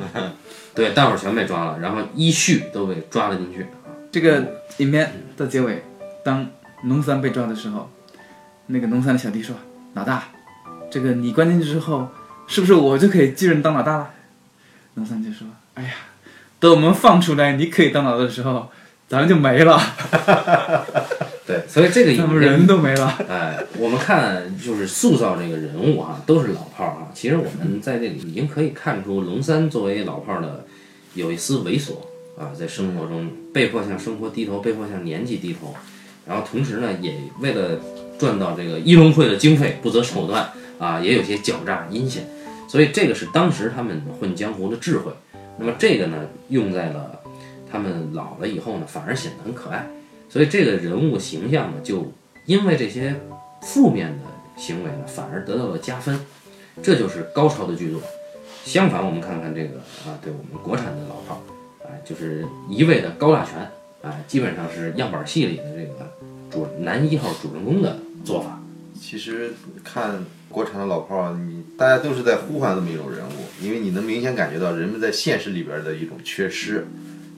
[0.75, 3.67] 对，大伙儿全被抓了，然后依序都被抓了进去。
[4.11, 4.43] 这个
[4.79, 5.85] 影片的结尾，
[6.25, 6.47] 当
[6.85, 7.91] 农三被抓的时候，
[8.67, 9.55] 那个农三的小弟说
[9.95, 10.25] ：“老大，
[10.91, 12.09] 这个你关进去之后，
[12.47, 14.11] 是不是我就可以继任当老大了？”
[14.95, 15.91] 龙三就说：“哎呀，
[16.59, 18.69] 等我们放出来，你可以当老大的时候，
[19.09, 19.81] 咱们就没了，
[21.47, 23.07] 对，所以这个影片咱们人都没了。
[23.29, 30.65] 哎，我们看就是塑造这个人物哈、都是老炮儿哈、其实我们在这里已经可以看出龙三作为老炮儿的
[31.15, 31.93] 有一丝猥琐
[32.39, 35.75] 啊，在生活中被迫向生活低头，被迫向年纪低头，
[36.27, 37.81] 然后同时呢，也为了
[38.19, 40.51] 赚到这个一龙会的经费，不择手段
[40.81, 42.27] 啊，也有些狡诈阴险。
[42.69, 45.13] 所以这个是当时他们混江湖的智慧。
[45.59, 47.21] 那么这个呢，用在了
[47.71, 49.87] 他们老了以后呢，反而显得很可爱。
[50.29, 52.13] 所以这个人物形象呢，就
[52.47, 53.15] 因为这些
[53.63, 54.25] 负面的
[54.57, 56.19] 行为呢，反而得到了加分，
[56.83, 58.01] 这就是高超的剧作。
[58.65, 61.43] 相反，我们看看这个啊，对我们国产的老炮
[61.81, 63.71] 儿，哎，就是一味的高大全，
[64.03, 66.13] 哎，基本上是样板戏里的这个
[66.51, 68.61] 主男一号主人公的做法。
[69.01, 76.87] 其实看国产的老炮儿，你大家都是在呼唤这么一种人物，因为你能明显感觉到人们在现实里边的一种缺失。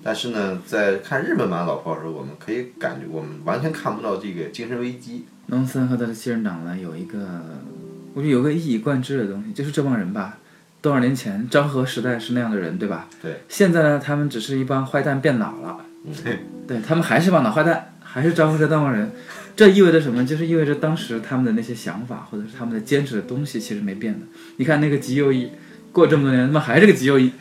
[0.03, 5.27] 但是呢，在看日本版老炮儿的时候，我们可以感觉我们完全看不到这个精神危机。
[5.46, 7.18] 农森和他的继任党呢，有一个，
[8.14, 10.38] 我觉得有个一以贯之的东西，就是这帮人吧，
[10.81, 13.09] 多少年前昭和时代是那样的人，对吧？
[13.22, 13.42] 对。
[13.48, 15.77] 现在呢，他们只是一帮坏蛋变老了，
[16.25, 19.12] 对，对他们还是帮老坏蛋，还是昭和时代那帮人。
[19.54, 20.24] 这意味着什么？
[20.24, 24.20] 就是意味着当时他们的那些想法，或者是他们的坚持的东西，其实没变的。
[24.56, 25.50] 你看那个极右翼，
[25.92, 27.32] 过这么多年，他妈还是个极右翼，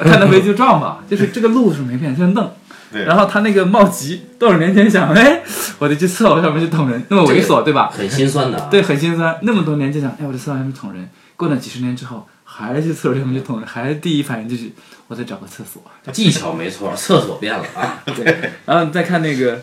[0.00, 2.50] 看到没就撞吧，就是这个路是没变，就是弄。
[2.92, 5.42] 对然后他那个茂吉，多少年前想，哎，
[5.80, 7.90] 我得去厕所上面去捅人，那么猥琐，对吧？
[7.90, 8.68] 很心酸的啊。
[8.70, 9.36] 对，很心酸。
[9.42, 14.70] 那么多年就想，哎，我得厕所上面捅人，过了几十年之后，还是去厕所上面去捅人，还是第一反应就是
[15.08, 15.82] 我得找个厕所。
[16.12, 18.00] 技巧没错，厕所变了啊。
[18.06, 19.60] 对，然后你再看那个，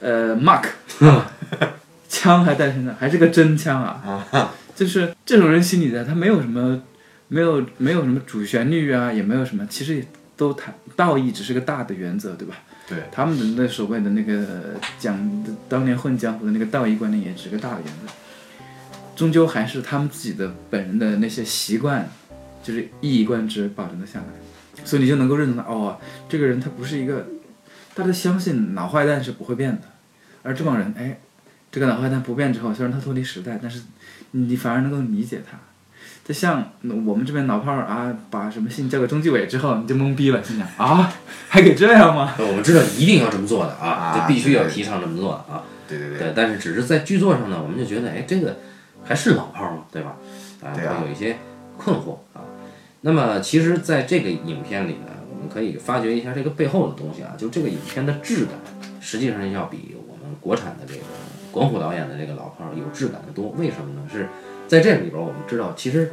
[0.00, 0.64] 呃，Mark，
[2.08, 4.54] 枪还带身上，还是个真枪啊！
[4.74, 6.82] 就是这种人心里的，他没有什么，
[7.28, 12.54] 没有没有什么主旋律啊，也没有什么，其实也都谈道义，只是个大的原则，对吧？
[12.88, 18.12] 对，他们的那所谓的那个讲当年混江湖的那个道义观念，也只是个大的原则，
[19.16, 22.08] 终究还是他们自己的本人的那些习惯，
[22.62, 27.26] 就是一以贯之保存了下来，所以你就能够认同他哦，这个人他不是一个，
[27.94, 29.82] 大家相信脑坏蛋是不会变的，
[30.44, 31.18] 而这帮人，哎，
[31.72, 33.82] 这个脑坏蛋不变之后，虽然他脱离时代，但是
[34.30, 35.58] 你反而能够理解他。
[36.24, 36.72] 就像
[37.04, 41.12] 我们这边老炮儿啊，把什么信交给中纪委之后，你就懵逼了，心想啊，
[41.48, 42.34] 还给这样吗？
[42.38, 45.64] 我们知道一定要这么做的啊，啊就必须要提倡这么做的啊。
[45.88, 48.56] 对对对，对，但是只是在剧作上呢，我们就觉得，哎，这个
[49.04, 50.16] 还是老炮儿嘛，对吧？
[50.62, 51.36] 啊，会有一些
[51.76, 52.40] 困惑啊。
[53.02, 58.54] 那么，其实，在这个影片里呢，我们可以发掘一下这个背后的东西啊，就这个影片的质感，
[58.98, 59.94] 实际上要比
[60.44, 61.00] 国产的这个
[61.50, 63.48] 管虎导演的这个老炮儿有质感的多。
[63.56, 64.06] 为什么呢？
[64.12, 64.28] 是
[64.68, 66.12] 在这里边，我们知道，其实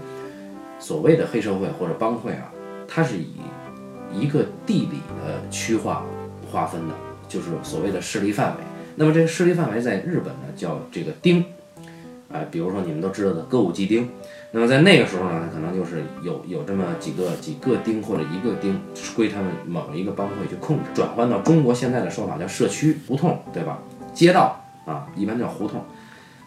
[0.79, 2.51] 所谓的黑社会或者帮会啊，
[2.87, 3.35] 它是以
[4.13, 6.05] 一个地理的区划
[6.49, 6.93] 划分的，
[7.27, 8.63] 就是所谓的势力范围。
[8.95, 11.43] 那么这个势力范围在日本呢叫这个町，
[12.31, 14.09] 哎，比如说你们都知道的歌舞伎町。
[14.53, 18.81] 那么在那个时候呢，可能就是有有这么几个几个町或者一个町
[19.15, 23.79] 归他们某一个帮会去控制，转换到中国现在的说法叫社区胡同，对吧？
[24.13, 25.83] 街道啊，一般叫胡同。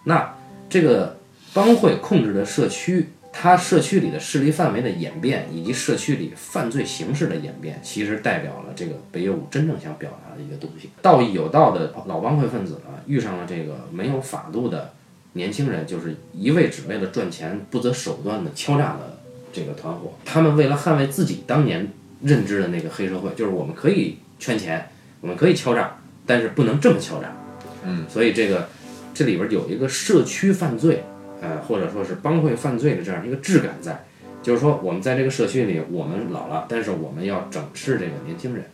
[0.05, 0.35] 那
[0.68, 1.18] 这个
[1.53, 10.90] 帮会控制的社区，它社区里的势力范围的演变，以及社区里犯罪形式的演变，其实代表了这个北野武真正想表达的一个东西。
[11.00, 14.92] 道义有道的老帮会分子呢，遇上了这个没有法度的
[15.33, 19.18] 年轻人，就是一味只为了赚钱、不择手段的敲诈的
[19.53, 20.12] 这个团伙。
[20.24, 21.88] 他们为了捍卫自己当年
[22.22, 24.88] 认知的那个黑社会，就是我们可以圈钱，
[25.20, 25.96] 我们可以敲诈，
[26.27, 27.33] 但是不能这么敲诈。
[27.85, 28.68] 嗯，所以这个
[29.12, 31.05] 这里边有一个社区犯罪，
[31.40, 34.05] 呃，或者说是帮会犯罪的这样一个质感在，
[34.42, 38.64] 就是说我们在这个社区里，我们老了，但是我们要整治这个年轻人。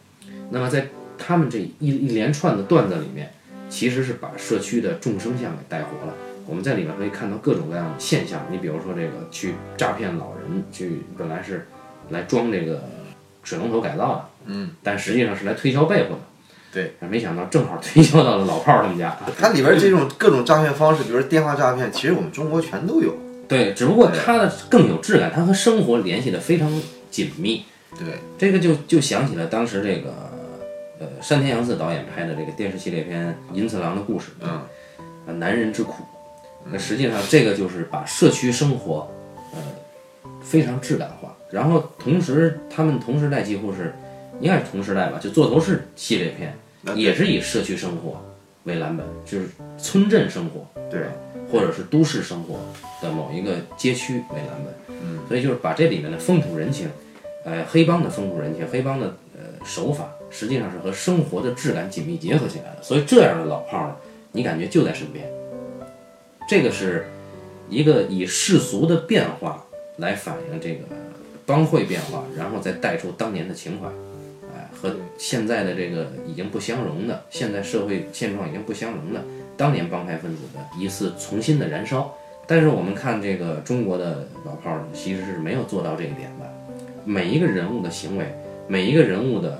[0.50, 3.30] 那么在他们这一一连串的段子里面，
[3.68, 6.14] 其实是把社区的众生相给带活了。
[6.46, 11.66] 我们在里面可以看到各种各样的现象，你比如说这个去诈骗老人，去本来是
[12.08, 12.82] 来装这个
[13.44, 16.18] 水龙头改造的，嗯，但实际上是来推销被子的。
[16.72, 19.16] 对，没想到正好推销到了老炮儿他们家。
[19.38, 23.14] 它里边这种各种诈骗方式，比如说电话诈骗，其实我们中国全都有。
[23.48, 26.70] 对，只不过它的更有质感，它和生活联系的非常
[27.10, 27.64] 紧密。
[27.98, 28.06] 对，
[28.38, 30.14] 这个就就想起了当时这个
[31.00, 36.04] 呃山田洋次导演拍的这个电视系列片《银次郎的故事》，嗯，啊，男人之苦。
[36.70, 39.10] 那实际上这个就是把社区生活，
[39.52, 39.58] 呃，
[40.40, 41.34] 非常质感化。
[41.50, 43.92] 然后同时他们同时代几乎是，
[44.40, 46.54] 应该是同时代吧，就座头市系列片
[46.94, 48.20] 也是以社区生活
[48.64, 49.48] 为蓝本，就是
[49.78, 51.02] 村镇生活对，
[51.50, 52.58] 或者是都市生活
[53.02, 54.96] 的某一个街区为蓝本。
[55.02, 56.88] 嗯，所以就是把这里面的风土人情，
[57.44, 62.82] 呃，黑帮的风土人情，黑帮的呃手法，实际上是和生活的质感紧密结合起来的。
[62.82, 63.96] 所以这样的老炮儿呢，
[64.32, 65.26] 你感觉就在身边。
[66.48, 67.06] 这个是
[67.68, 69.64] 一个以世俗的变化
[69.98, 70.84] 来反映这个
[71.46, 73.92] 帮会变化，然后再带出当年的情怀，哎，
[74.80, 79.22] 和现在的这个已经不相容的，现在社会现状已经不相容的
[79.56, 82.14] 当年帮派分子的一次重新的燃烧。
[82.46, 86.50] 但是我们看这个中国的老炮儿，其实是没有做到这一点的。
[87.04, 88.26] 每一个人物的行为，
[88.66, 89.58] 每一个人物的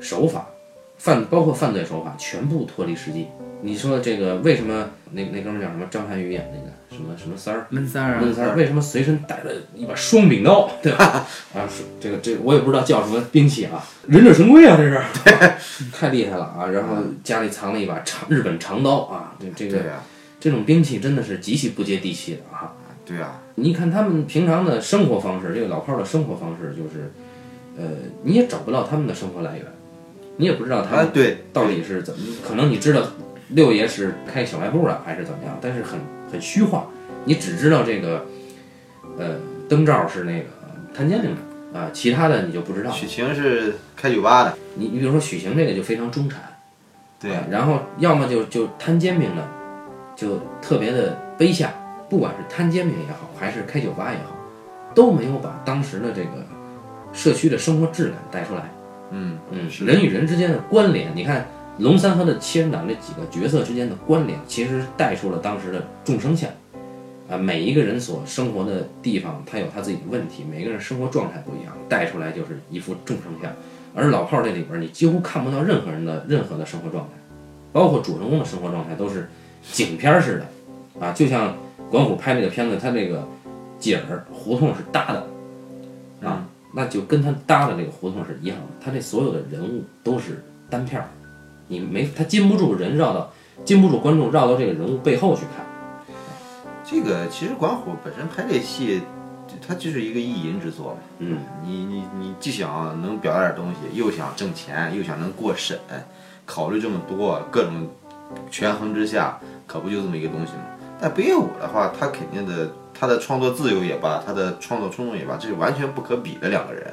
[0.00, 0.50] 手法，
[0.98, 3.28] 犯包括犯罪手法，全部脱离实际。
[3.62, 5.86] 你说这个为什么那那哥们儿叫什么？
[5.90, 7.66] 张涵予演那个什么什么三儿？
[7.70, 11.26] 闷三儿啊，闷三儿为什么随身带了一把双柄刀，对吧？
[11.54, 16.68] 啊，是这个这个我也不知道叫什么兵器啊，忍者神龟啊，这是， 太厉害了啊！
[16.68, 19.84] 然后家里藏了一把长日本长刀啊，这这个
[20.38, 22.72] 这种兵器真的是极其不接地气的啊！
[23.04, 27.12] 对啊，你看他们平常的生活方式，这个老炮儿的生活方式就是，
[27.76, 27.84] 呃，
[28.22, 29.66] 你也找不到他们的生活来源，
[30.36, 33.02] 你也不知道他们，啊对，到底是怎么，可能你知道
[33.50, 35.98] 六爷是开小卖部的还是怎么样，但是很
[36.30, 36.86] 很虚化，
[37.24, 38.24] 你只知道这个，
[39.18, 39.36] 呃，
[39.68, 40.46] 灯罩是那个
[40.94, 42.90] 摊煎饼的啊，其他的你就不知道。
[42.90, 46.40] 许晴是开酒吧的，你你比如说许晴这个就非常中产，
[47.20, 49.48] 对啊然后要么就就摊煎饼的，
[50.16, 51.72] 就特别的卑下，
[52.08, 54.36] 不管是摊煎饼也好，还是开酒吧也好，
[54.94, 56.44] 都没有把当时的这个
[57.12, 58.70] 社区的生活质感带出来。
[59.12, 61.44] 嗯嗯，人与人之间的关联，你看
[61.80, 66.50] 龙三和的七人党这几个角色之间的关联，其实带出了当时的众生相。
[67.30, 73.50] 啊，每一个人所生活的地方，他有他自己的问题，每个人生活状态不一样，带出来就是一副众生相。
[73.94, 77.12] 而老炮儿这里边，你几乎看不到任何人的任何的生活状态，
[77.72, 79.30] 包括主人公的生活状态都是
[79.72, 81.56] 景片儿似的，啊，就像
[81.88, 83.26] 管虎拍那个片子，他这个
[83.78, 91.08] 景儿胡同是搭的，啊，那就跟他搭的这个胡同是一样的，他这所有的人物都是单片儿，
[91.70, 93.32] 你没他禁不住人绕到，
[93.64, 95.64] 禁不住观众绕到这个人物背后去看。
[96.84, 99.00] 这个其实管虎本身拍这戏，
[99.64, 100.98] 他就是一个意淫之作嘛。
[101.20, 105.78] 嗯，你你你既想能表达点东西，又想挣钱，又想能过审，
[106.44, 107.88] 考虑这么多各种
[108.50, 110.62] 权衡之下，可不就这么一个东西吗？
[111.00, 116.92] 但北野武的话，他肯定的，他的创作自由也罢，他的创作冲动也罢，这是完全不可比的两个人，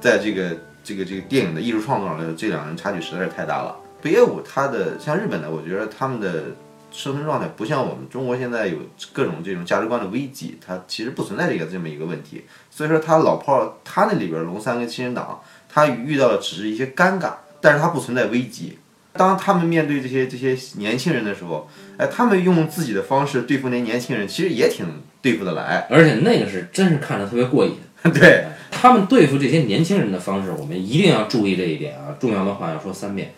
[0.00, 3.76] 在这个这个这个电影的艺术创作上来说，这两个人差距实在是太大了。
[4.04, 6.44] 北野武他的像日本的，我觉得他们的
[6.92, 8.76] 生存状态不像我们中国现在有
[9.14, 12.44] 各种这种价值观的危机，他其实不存在这个这么一个问题。
[12.70, 15.40] 所以说他老炮儿他那里边龙三跟新人党，
[15.70, 18.76] 他遇到的只是一些尴尬，但是他不存在危机。
[19.14, 24.84] 当他们面对这些这些年轻人的时候，哎，他们用自己的方式对付那年轻人，其实也挺
[25.22, 25.86] 对付得来。
[25.88, 27.76] 而且那个是真是看着特别过瘾。
[28.12, 32.14] 对，他们对付这些年轻人的方式，我们一定要注意这一点啊！
[32.20, 33.32] 重要的话要说三遍，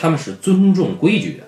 [0.00, 1.44] 他们是尊重规矩的。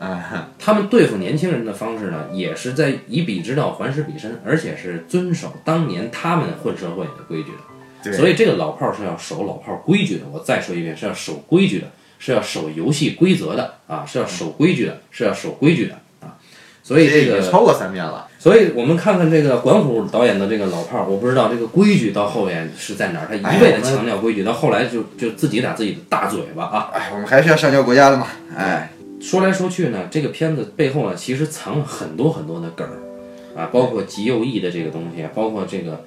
[0.00, 7.58] 哎，他们对付年轻人的方式呢，也是在以彼之道还施彼身，而且是遵守当年他们混社会的规矩的。
[8.02, 10.24] 对所以这个老炮儿是要守老炮儿规矩的。
[10.32, 11.86] 我再说一遍，是要守规矩的，
[12.18, 16.36] 是要守游戏规则的啊，是要守规矩的，是要守规矩的啊。
[16.82, 18.23] 所以这个超过三遍了。
[18.44, 26.90] 所以我们看看这个管虎导演的这个老炮儿，我不知道这个规矩到后面是在哪儿，他一味的强调规矩，到后来就就自己打自己的大嘴巴啊。
[26.92, 28.26] 哎，我们还是要上交国家的嘛。
[28.54, 36.04] 哎，说来说去呢，这个片子背后呢，其实藏了很多很多的梗儿啊，包括极右翼的这个东西，包括这个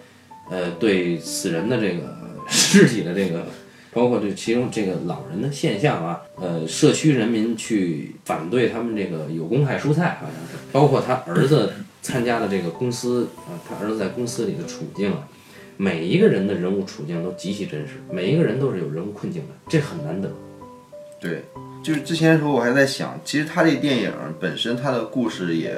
[0.52, 2.16] 呃对死人的这个
[2.48, 3.48] 尸体的这个。
[3.94, 15.28] 包括这其中这个老人的现象啊，呃，社区人民去反对他们这个有公害蔬菜，好像是，包括他儿子参加的这个公司啊，他儿子在公司里的处境啊，
[15.78, 20.32] 每一个人的人物处境都极其真实，每一个人都是有人物困境的，这很难得。
[21.20, 21.44] 对，
[21.84, 25.76] 就是之前的时候我还在想，其实他这电影本身它的故事也，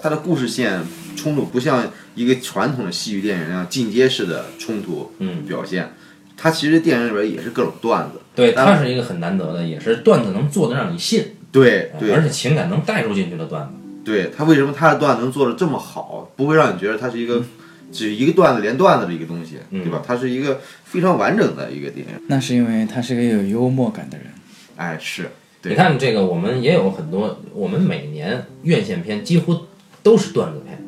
[0.00, 0.80] 它的故事线
[1.16, 5.92] 冲突不像一个传统的戏剧电影那样进阶式的冲突嗯表现，
[6.36, 8.20] 它其实电影里边也是各种段子。
[8.34, 13.72] 对，当它是一个很难得的，也是段子能做的让你信，对对而且情感能带入进去的段子。
[14.06, 17.42] 对，他为什么他的段子能做的这么好，不会让你觉得他是一个
[17.90, 20.00] 只一个段子连段子的一个东西，对吧？
[20.06, 22.14] 他是一个非常完整的一个电影。
[22.28, 24.28] 那是因为他是个有幽默感的人。
[24.76, 25.28] 哎，是，
[25.60, 29.62] 对你看这个，我们也有很多，我们每年院线片几乎
[30.04, 30.78] 都是段子片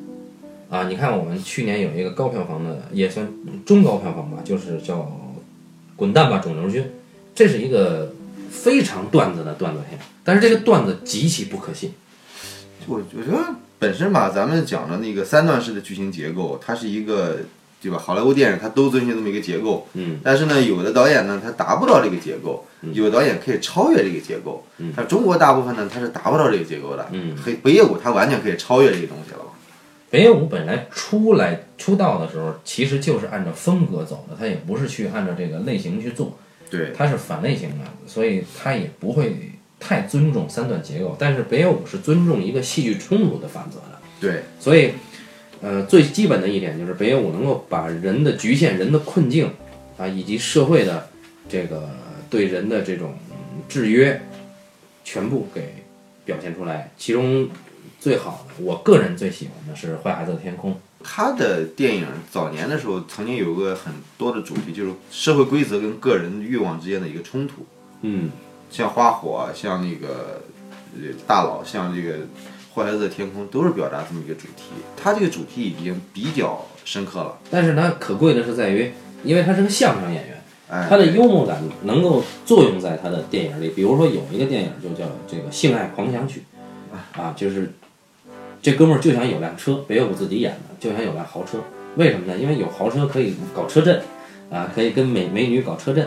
[0.70, 0.88] 啊。
[0.88, 3.26] 你看我们去年有一个高票房的，也算
[3.66, 5.00] 中高票房吧，就是叫
[5.96, 6.82] 《滚蛋吧，肿瘤君》，
[7.34, 8.12] 这是一个
[8.48, 11.90] 非常段子的段子片，但是这个段子极其不可信。
[12.88, 17.38] 我我觉得本身吧，咱们讲的那个三段式的剧情结构，它是一个
[17.80, 17.98] 对吧？
[17.98, 24.92] 好莱坞电影它都遵循这么一个结构，嗯，但是呢，有的导演呢，他达不到这个结构，有的导演可以超越这个结构，嗯。
[24.96, 29.38] 但中国大部分呢，他是达不到这个结构的，嗯，黑北野武他完全可以超越这个东西了？
[30.10, 36.36] 北野武本来出来出道的时候，其实就是按照风格走的，他也不是去按照这个类型去做，
[36.70, 39.36] 对，他是反类型的，所以他也不会
[39.80, 41.16] 太尊重三段结构。
[41.18, 44.92] 但是北野武是尊重一个戏剧冲突的法则的，对，所以，
[45.60, 49.50] 呃，最基本的一点就是北野武能够把人的局限、人的困境
[49.96, 51.08] 啊，以及社会的
[51.48, 51.88] 这个
[52.28, 53.36] 对人的这种嗯
[53.68, 54.20] 制约，
[55.04, 55.74] 全部给
[56.24, 56.90] 表现出来。
[56.96, 57.48] 其中
[58.00, 60.72] 最好的，我个人最喜欢的是《坏孩子的天空》。
[61.02, 67.64] 他的电影早年的时候曾经有个很多的主题，就是社会规则跟个人欲望之间的一个冲突，
[68.02, 68.30] 嗯，
[68.70, 70.42] 像花火，像那个
[70.94, 72.18] 呃大佬，像这个
[72.74, 74.64] 坏孩子的天空，都是表达这么一个主题。
[74.96, 78.92] 他这个主题已经比较深刻了，但是呢，可贵的是在于，
[79.24, 83.70] 因为他是个相声演员，哎，他的幽默感能够作用在他的电影里。
[83.70, 86.44] 比如说有一个电影就叫这个《性爱狂想曲》，
[87.20, 87.72] 啊，就是
[88.60, 91.58] 这哥们儿就想有辆车，北野武自己演的，就想有辆豪车。
[91.96, 92.38] 为什么呢？
[92.38, 94.00] 因为有豪车可以搞车震，
[94.50, 96.06] 啊，可以跟美美女搞车震，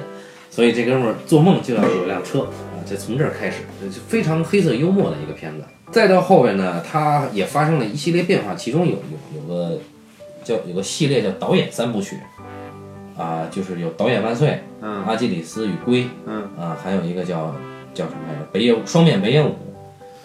[0.52, 2.78] 所以这哥们儿做梦就要有辆车啊。
[2.86, 5.64] 这从这儿开始，这就非常黑色幽默的一个片子。
[5.92, 9.80] 再到后边呢，他也发生了一系列变化，其中有有有个
[10.44, 12.18] 叫有个系列叫导演三部曲，
[13.18, 17.56] 啊，就是有导演万岁，嗯阿基里斯与龟，嗯啊，还有一个叫
[17.94, 18.46] 叫什么来着？
[18.52, 19.56] 北野武双面北野武，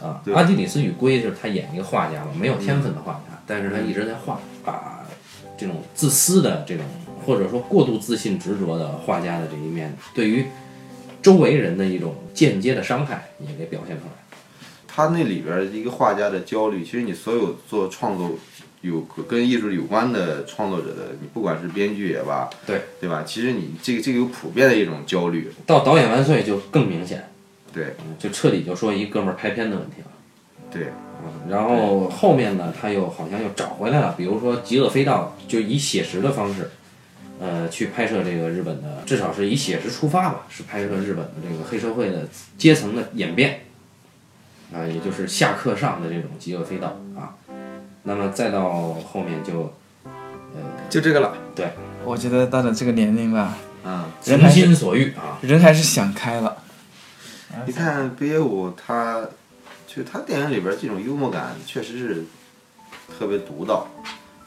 [0.02, 5.04] 啊，阿基里斯与龟就是他演一个画家嘛，没有天分的画家，但是他一直在画，把
[5.56, 6.84] 这种自私的这种
[7.26, 10.46] 或者说过度自信执着的画家的这一面，对于
[11.20, 14.12] 周围人的一种间接的伤害也给表现出来。
[14.86, 18.30] 他那里边儿一个画家的焦虑，其实你所有做创作
[18.80, 23.22] 有跟艺术有关的创作者的，你不管是编剧也罢，对对吧？
[23.26, 27.28] 其实你这个这个有普遍的一种焦虑，到导演万岁就更明显，
[27.74, 30.08] 对嗯就彻底就说一哥们儿拍片的问题了。
[30.70, 30.84] 对，
[31.22, 36.70] 嗯然后后面呢，他又好像又找回来了，比如说《极恶飞盗》，就以写实的方式，
[37.38, 42.26] 呃，去拍摄这个日本的，至少是以写实出发吧，是拍摄日本的这个黑社会的
[42.56, 43.64] 阶层的演变，
[44.72, 47.34] 啊、也就是下课上的这种极恶飞盗啊。
[48.04, 49.74] 那么再到后面就
[50.54, 51.36] 呃就这个了。
[51.54, 51.70] 对，
[52.04, 56.56] 我觉得到了这个年龄吧，嗯，人心所欲啊，人还是想开了。
[57.66, 59.26] 你看北野武他，
[59.86, 62.24] 就他电影里边儿这种幽默感确实是
[63.18, 63.88] 特别独到，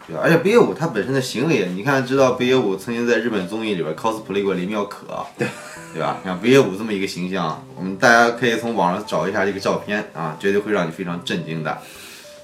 [0.10, 0.18] 对？
[0.18, 5.48] 而且北野武他本身的行为，你看知道北野武曾经在日本综艺里边 cosplay 过林妙可，对
[5.94, 6.18] 对吧？
[6.24, 11.78] 像北野武这么一个形象，我们大家可以从网上找一下这个照片啊，绝对会让你非常震惊的。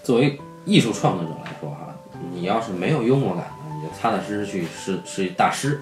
[0.03, 1.93] 作为艺术创作者来说哈，
[2.33, 5.81] 你要是没有幽默感呢，你就踏踏实实去是是大师。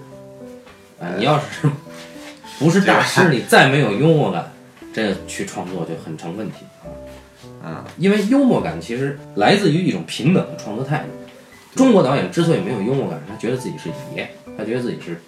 [0.99, 1.69] 啊，你要是
[2.59, 4.53] 不是大师，你再没有幽默感，
[4.93, 6.87] 这去创作就很成问题啊。
[7.65, 11.05] 嗯，因为幽默感其实来自于一种平等的创作态度。
[11.75, 15.19] 中国导演之所以没有幽默感，他觉得自己是爷，他觉得自己是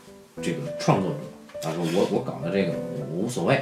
[0.42, 3.60] 这个创作者啊，说我我搞的这个我无所谓。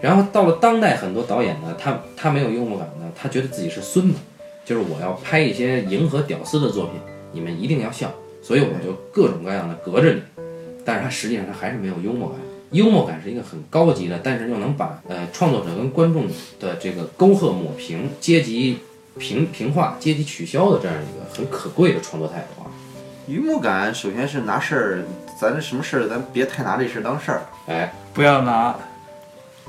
[0.00, 4.18] 然后到了当代，很多导演呢，他他没有幽默感呢，他觉得自己是孙子，
[4.64, 6.94] 就是我要拍一些迎合屌丝的作品，
[7.32, 8.12] 你们一定要笑，
[8.42, 10.22] 所以我就各种各样的隔着你。
[10.84, 12.38] 但是他实际上他还是没有幽默感。
[12.72, 16.26] 幽默感是一个很高级的，但是又能把呃创作者跟观众
[16.60, 18.78] 的这个沟壑抹平、阶级
[19.20, 22.66] 平平化、阶级取消的这样一个很可贵的创作态度啊。
[23.28, 25.04] 幽默感首先是拿事儿，
[25.38, 27.42] 咱这什么事儿，咱别太拿这事儿当事儿。
[27.66, 28.74] 哎，不要拿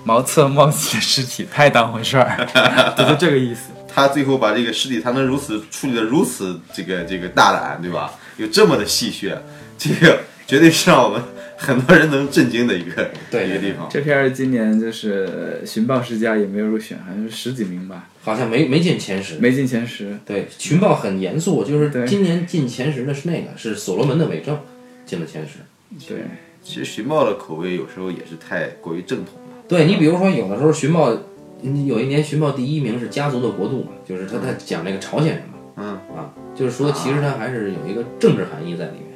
[0.04, 2.48] 茅厕冒起的尸体太当回事儿，
[2.98, 3.70] 就是这个意思。
[3.94, 8.14] 他最后把这个尸体，他能如此处理的如此这个这个大胆，对吧？
[8.38, 9.38] 有这么的戏谑，
[9.78, 11.22] 这个绝对是让我们
[11.62, 13.88] 很多人能震惊的一个对一个地方。
[13.88, 19.38] 这片儿今年就是寻宝世家也没有入选，好像是十几名吧，好像没没进前十。
[19.38, 20.18] 没进前十。
[20.26, 24.58] 对，寻宝很严肃，就是今年进前十的是那个，是所罗门的伪证
[25.06, 25.60] 进了前十。
[26.08, 26.24] 对，
[26.64, 29.64] 其实寻宝的口味有时候也是太过于正统了。
[29.68, 31.16] 对你比如说，有的时候寻报，
[31.62, 39.12] 你有一年寻宝第一名是家族的国度嘛，就是他他讲那个朝鲜人嘛，嗯啊，就是说其实他还是有一个政治含义在里面。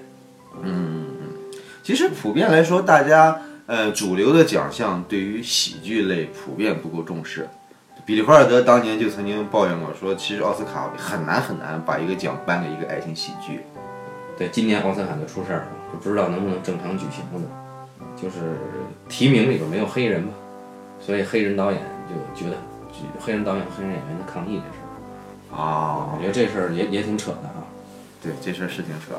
[1.85, 7.47] 其实普遍来说，大家呃主流的奖项对于喜剧类普遍不够重视。
[8.03, 13.59] 比利华尔德当年就曾经抱怨过，说其实奥斯卡很难很难把一个奖颁给一个爱情喜剧。
[14.35, 17.45] 对，今年奥斯卡就出事儿了，就不知道能不能正常举行了呢。
[18.19, 18.57] 就是
[19.07, 20.33] 提名里边没有黑人嘛，
[20.99, 21.79] 所以黑人导演
[22.09, 22.57] 就觉得
[23.19, 24.81] 黑人导演、黑人演员的抗议这事
[25.51, 27.61] 儿，啊我，觉得这事儿也也挺扯的啊。
[28.23, 29.13] 对，这事儿是挺扯。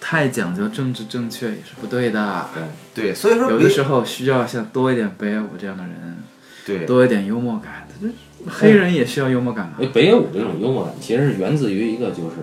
[0.00, 2.46] 太讲究政治正确也是不对的。
[2.94, 6.16] 对，对，所以说有的时候需要像多一点北野武这样的人，
[6.64, 7.86] 对多一点幽默感。
[8.00, 8.08] 这
[8.48, 9.86] 黑人也需要幽默感啊因。
[9.86, 12.36] 为北野武这种幽默感其实是源自于一个就是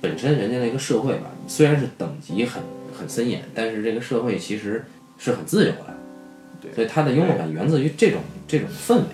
[0.00, 2.62] 本身人家那个社会吧，虽然是等级很
[2.98, 4.84] 很森严，但是这个社会其实
[5.18, 5.94] 是很自由的。
[6.60, 9.04] 对所以他的幽默感源自于这种这种氛围。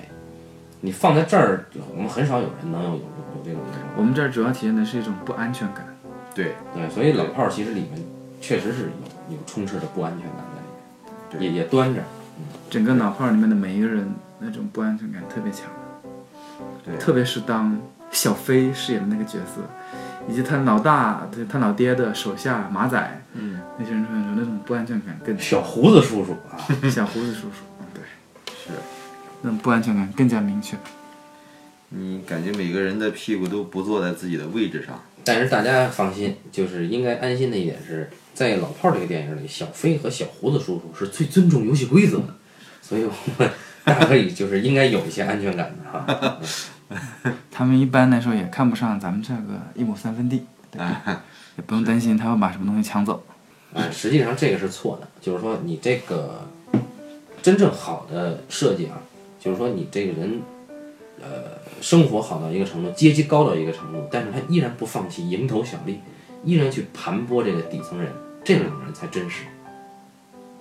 [0.80, 1.64] 你放在这儿，
[1.94, 3.60] 我们很少有人能有有有这种。
[3.96, 5.93] 我们这儿主要体现的是一种不安全感。
[6.34, 6.54] 对。
[6.74, 8.02] 对，所以老炮儿其实里面
[8.40, 8.90] 确实是
[9.30, 11.46] 有有充斥着不安全感在里面，对。
[11.46, 12.02] 也也端着。
[12.68, 15.66] 整个脑炮里面的每一个人那种不安全感特别强，
[16.84, 16.96] 对。
[16.98, 17.80] 特别是当
[18.10, 19.62] 小飞饰演的那个角色，
[20.28, 26.58] 以及他老大、他老爹的手下马仔，嗯，那些人出时候，那种不安全感更小胡子叔叔啊，
[26.90, 28.02] 小胡子叔叔，嗯对，
[28.52, 28.72] 是。
[29.42, 30.76] 那种不安全感更加明确。
[31.90, 35.00] 你感觉每个人的屁股都不坐在自己的位置上。
[35.24, 42.34] 但是大家放心，就是应该安心的一点是，在老炮儿这个电影里，小飞和小胡子叔叔是最尊重游戏规则的，
[42.82, 43.50] 所以我们
[43.84, 46.38] 大家可以就是应该有一些安全感的哈。
[47.50, 51.22] 他们一般来说也看不上咱们这个一亩三分地，对吧？
[51.56, 53.24] 也不用担心他会把什么东西抢走。
[53.72, 56.46] 哎，实际上这个是错的，就是说你这个
[57.42, 59.00] 真正好的设计啊，
[59.40, 60.40] 就是说你这个人，
[61.24, 65.98] 呃，生活好到一个程度，阶级高到一个程度，但是他依然不放弃蝇头小利，
[66.44, 68.12] 依然去盘剥这个底层人，
[68.44, 69.44] 这种人才真实。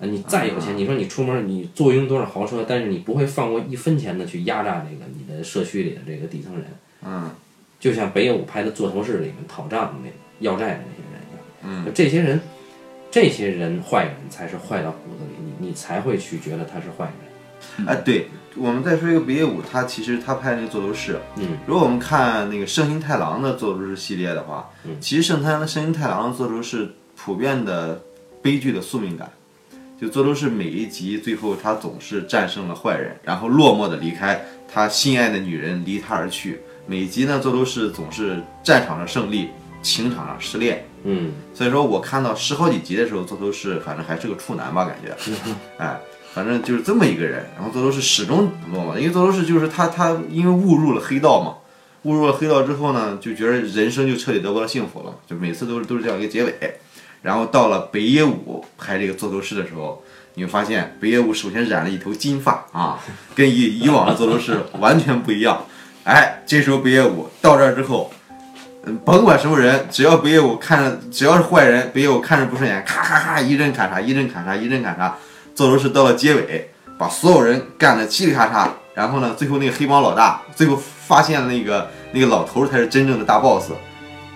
[0.00, 6.64] 你再有钱，你说你出门你坐拥多少豪车，但是你不会放过一分钱的去压榨这个你的社区里的这个底层人，
[7.04, 7.30] 嗯
[7.78, 10.08] 就像北野武拍的《座头市》里面讨账的那
[10.40, 11.40] 要债的那些人一样。
[11.62, 12.40] 嗯就这些人，
[13.10, 17.23] 这些人坏人才是坏到骨子里，你你才会去觉得他是坏人。
[17.86, 28.00] 哎，对，我们再说一个北野武，他其实他拍那个座头市，嗯，如果我们看那个圣心太郎的座头市系列的话，嗯其实圣太圣心太郎的座头市普遍的
[28.42, 29.30] 悲剧的宿命感。
[30.00, 36.60] 就座头市每一集最后他总是战胜了坏人，然后落寞的离开他心爱的女人离他而去。
[36.86, 39.48] 每一集呢，座头市总是战场上胜利，
[39.82, 40.84] 情场上失恋。
[41.04, 45.16] 嗯，所以说我看到十好几集的时候，座头市反正还是个处男吧，感觉，
[45.78, 45.98] 哎，
[46.34, 47.46] 反正就是这么一个人。
[47.54, 51.54] 然后座头市始终不落寞，因为座头市就是他，他因为误入了黑道嘛，
[52.02, 56.54] 误入了黑道之后呢，就觉得人生就彻底得不到幸福了，就每次都是都是这样一个结尾。
[57.22, 60.02] 然后到了北野武拍这个座头市的时候，
[60.34, 62.98] 你会发现北野武首先染了一头金发啊，
[63.34, 65.64] 跟以以往的座头市完全不一样。
[66.02, 68.12] 哎，这时候北野武到这儿之后，
[68.84, 75.16] 嗯，甭管什么人，只要北野武看着，只要是坏人，北野武看着不顺眼，咔咔咔一阵砍杀，一阵砍杀，一阵砍杀，
[75.54, 83.70] 座头市到了结尾，把所有人干得嘁里咔嚓，然后呢，最后那个黑帮老大，最后发现了那个那个老头儿才是真正的大 boss，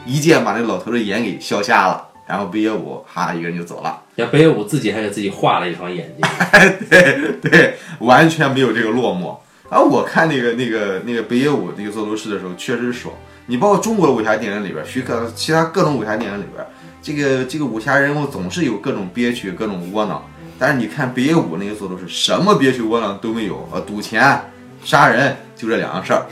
[0.07, 6.29] 一剑把那个老头儿的眼给削瞎了，然后北野武哈一个人就走了，像北野武自己还给自己画了一双眼睛。
[6.89, 9.37] 对对，完全没有这个落寞。
[9.71, 13.13] 然后我看那个那个那个北野武那个做头饰的时候，确实爽。
[13.47, 16.65] 你包括中国的武侠电影里边，许可其他各种武侠电影里边，
[17.03, 20.23] 这个这个武侠人物总是有各种憋屈、各种窝囊。
[20.59, 24.41] 但是你看北野武那个座头是，什么憋屈窝囊都没有，啊，赌钱、
[24.85, 26.27] 杀人就这两样事儿。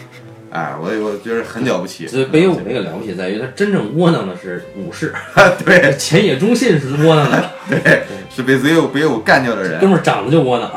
[0.50, 2.06] 哎，我我觉得很了不起。
[2.06, 5.12] 所以北野武那个了不起在于他真正窝囊的是武士，
[5.64, 8.02] 对前野忠信是窝囊的，对，
[8.34, 9.86] 是被北野武北野武干掉的人哥。
[9.86, 10.70] 们儿长得就窝囊。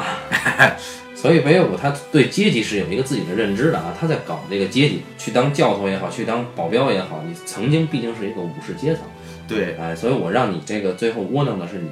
[1.15, 9.03] 所以北野武他对阶级是有一个自己的认知的啊，他在搞这个阶级，去当教头也好，去当保镖也好，你曾经毕竟是一个武士阶层，
[9.47, 11.89] 对哎，所以我让你这个最后窝囊的是你，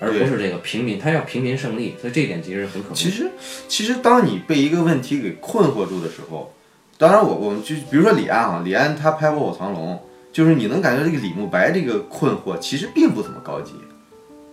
[0.00, 2.94] 而不是这个平民，他要平民胜利，所以这一点其实很可怕。
[2.94, 3.30] 其实，
[3.68, 6.52] 其实当你被一个问题给困惑住的时候，
[6.98, 9.94] 当然我我们就比如说李安啊，李安他拍《卧虎藏龙》，
[10.32, 13.72] 就是你能感觉这个李慕白这个困惑其实并不怎么高级。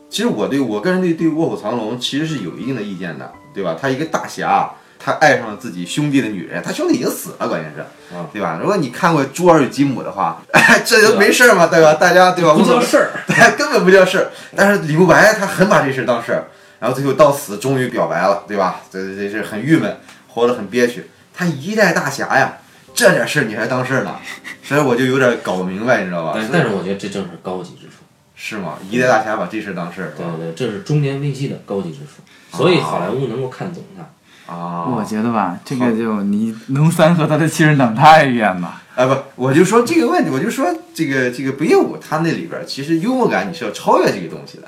[0.10, 3.78] 其实我对我个人对对《卧虎藏龙》其实是有一定的意见的，对吧？
[3.80, 4.70] 他一个大侠，
[5.04, 7.82] 他爱上了自己兄弟的女人，他兄弟已经死了，关键是
[8.16, 8.58] 啊，对吧？
[8.62, 10.42] 如果你看过《朱儿与吉姆》的话，
[10.86, 11.94] 这都没事儿嘛，对吧？
[11.96, 12.54] 大家对吧？
[12.54, 14.30] 不叫事儿，对， 根本不叫事儿。
[14.56, 16.46] 但是李慕白他很把这事儿当事儿，
[16.80, 18.82] 然后最后到死终于表白了，对吧？
[18.92, 19.98] 这这这是很郁闷，
[20.28, 21.10] 活得很憋屈。
[21.34, 22.58] 他一代大侠呀，
[22.94, 24.16] 这点事儿你还当事儿呢？
[24.64, 26.40] 所以我就有点搞不明白，你知道吧？
[26.52, 27.94] 但是我觉得这正是高级之处。
[28.36, 28.78] 是吗？
[28.90, 34.04] 一代大侠把这事儿当事儿，对对，这是中年危机的高级之处，所以好莱坞能够看懂它。
[34.52, 38.82] 啊，我觉得吧，这个就你龙三和他的亲人党太远了。
[38.96, 44.64] 啊不，我就说这个问题，我就说这个这个北野武他那里边其实幽默感你是要超越这个东西的，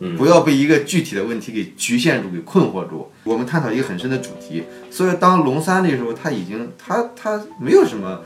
[0.00, 3.10] 嗯不要被一个具体的问题给局限住、给困惑住。
[3.24, 8.20] 我们探讨一个很深的主题，所以当龙三那时候，他已经他他没有什么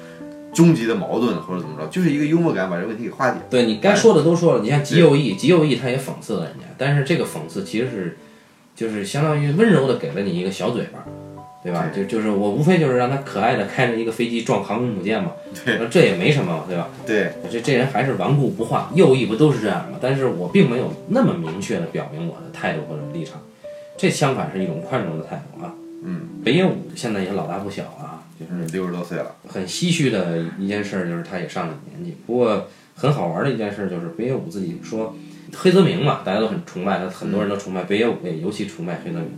[0.52, 3.36] 终极的矛盾或者怎么着，就是一个幽默感把这个问题给化解。
[3.48, 8.18] 对你该说的都说了，你像极右翼，极右翼他也讽刺了人家，但是这个讽刺其实是
[8.78, 11.04] 就是相当于温柔的给了你一个小嘴巴，
[11.64, 11.90] 对吧？
[11.92, 15.32] 就就是我无非就是让他可爱的开着一个飞机撞航空母舰嘛，
[15.64, 16.88] 对，这也没什么，对吧？
[17.04, 19.98] 对，这这人还是顽固不化，右翼不都是这样吗？
[20.00, 23.40] 但是我并没有那么明确的表明我的态度或者立场，
[23.96, 25.74] 这相反是一种宽容的态度啊。
[26.04, 32.16] 嗯，北野武现在也老大不小了啊，就是嗯，六十多岁了，很唏嘘的一件事儿，就是他也上了年纪。
[32.24, 35.16] 不过很好玩的一件事儿就是北野武自己说，
[35.56, 39.28] 黑泽明嘛，大家都很崇拜他，很多人都崇拜北野武，也尤其崇拜黑泽明。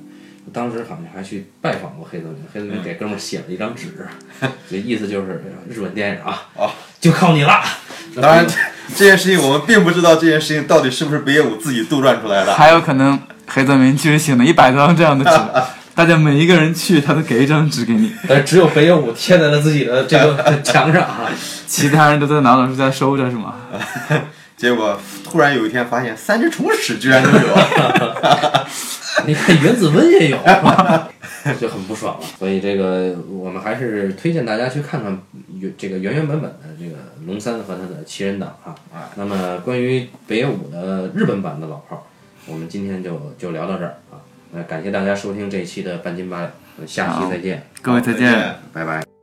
[0.53, 3.89] 当时好像还去拜访过黑泽明，黑泽明给哥们儿写了一张纸，
[4.69, 7.63] 这意思就是日本电影啊，哦就靠你了。
[8.17, 8.45] 当然，
[8.97, 12.53] 这件事情我们并不知道这件事情到底是不是北野武自己杜撰出来的。
[12.55, 15.39] 还有可能黑泽明其实写了一百张这样的纸，
[15.95, 21.31] 大家每一个人去，他都给一张纸给你，但是只有北野武贴在了自己的这个 墙上啊。
[21.67, 23.55] 其他人都在拿老师在收着是吗？
[24.61, 27.55] 结果突然有一天发现三只虫屎居然都有，
[29.27, 30.37] 你看原子温也有，
[31.59, 32.27] 就很不爽了。
[32.39, 35.19] 所以这个我们还是推荐大家去看看
[35.59, 36.97] 原这个原原本本的这个
[37.27, 38.77] 龙三和他的七人党啊。
[39.15, 42.01] 那么关于北野武的日本版的老炮儿，
[42.47, 44.21] 我们今天就就聊到这儿啊。
[44.53, 48.31] 那感谢大家收听这一期的半斤八两，下期再见，各位再见。
[48.31, 49.20] 再见拜拜。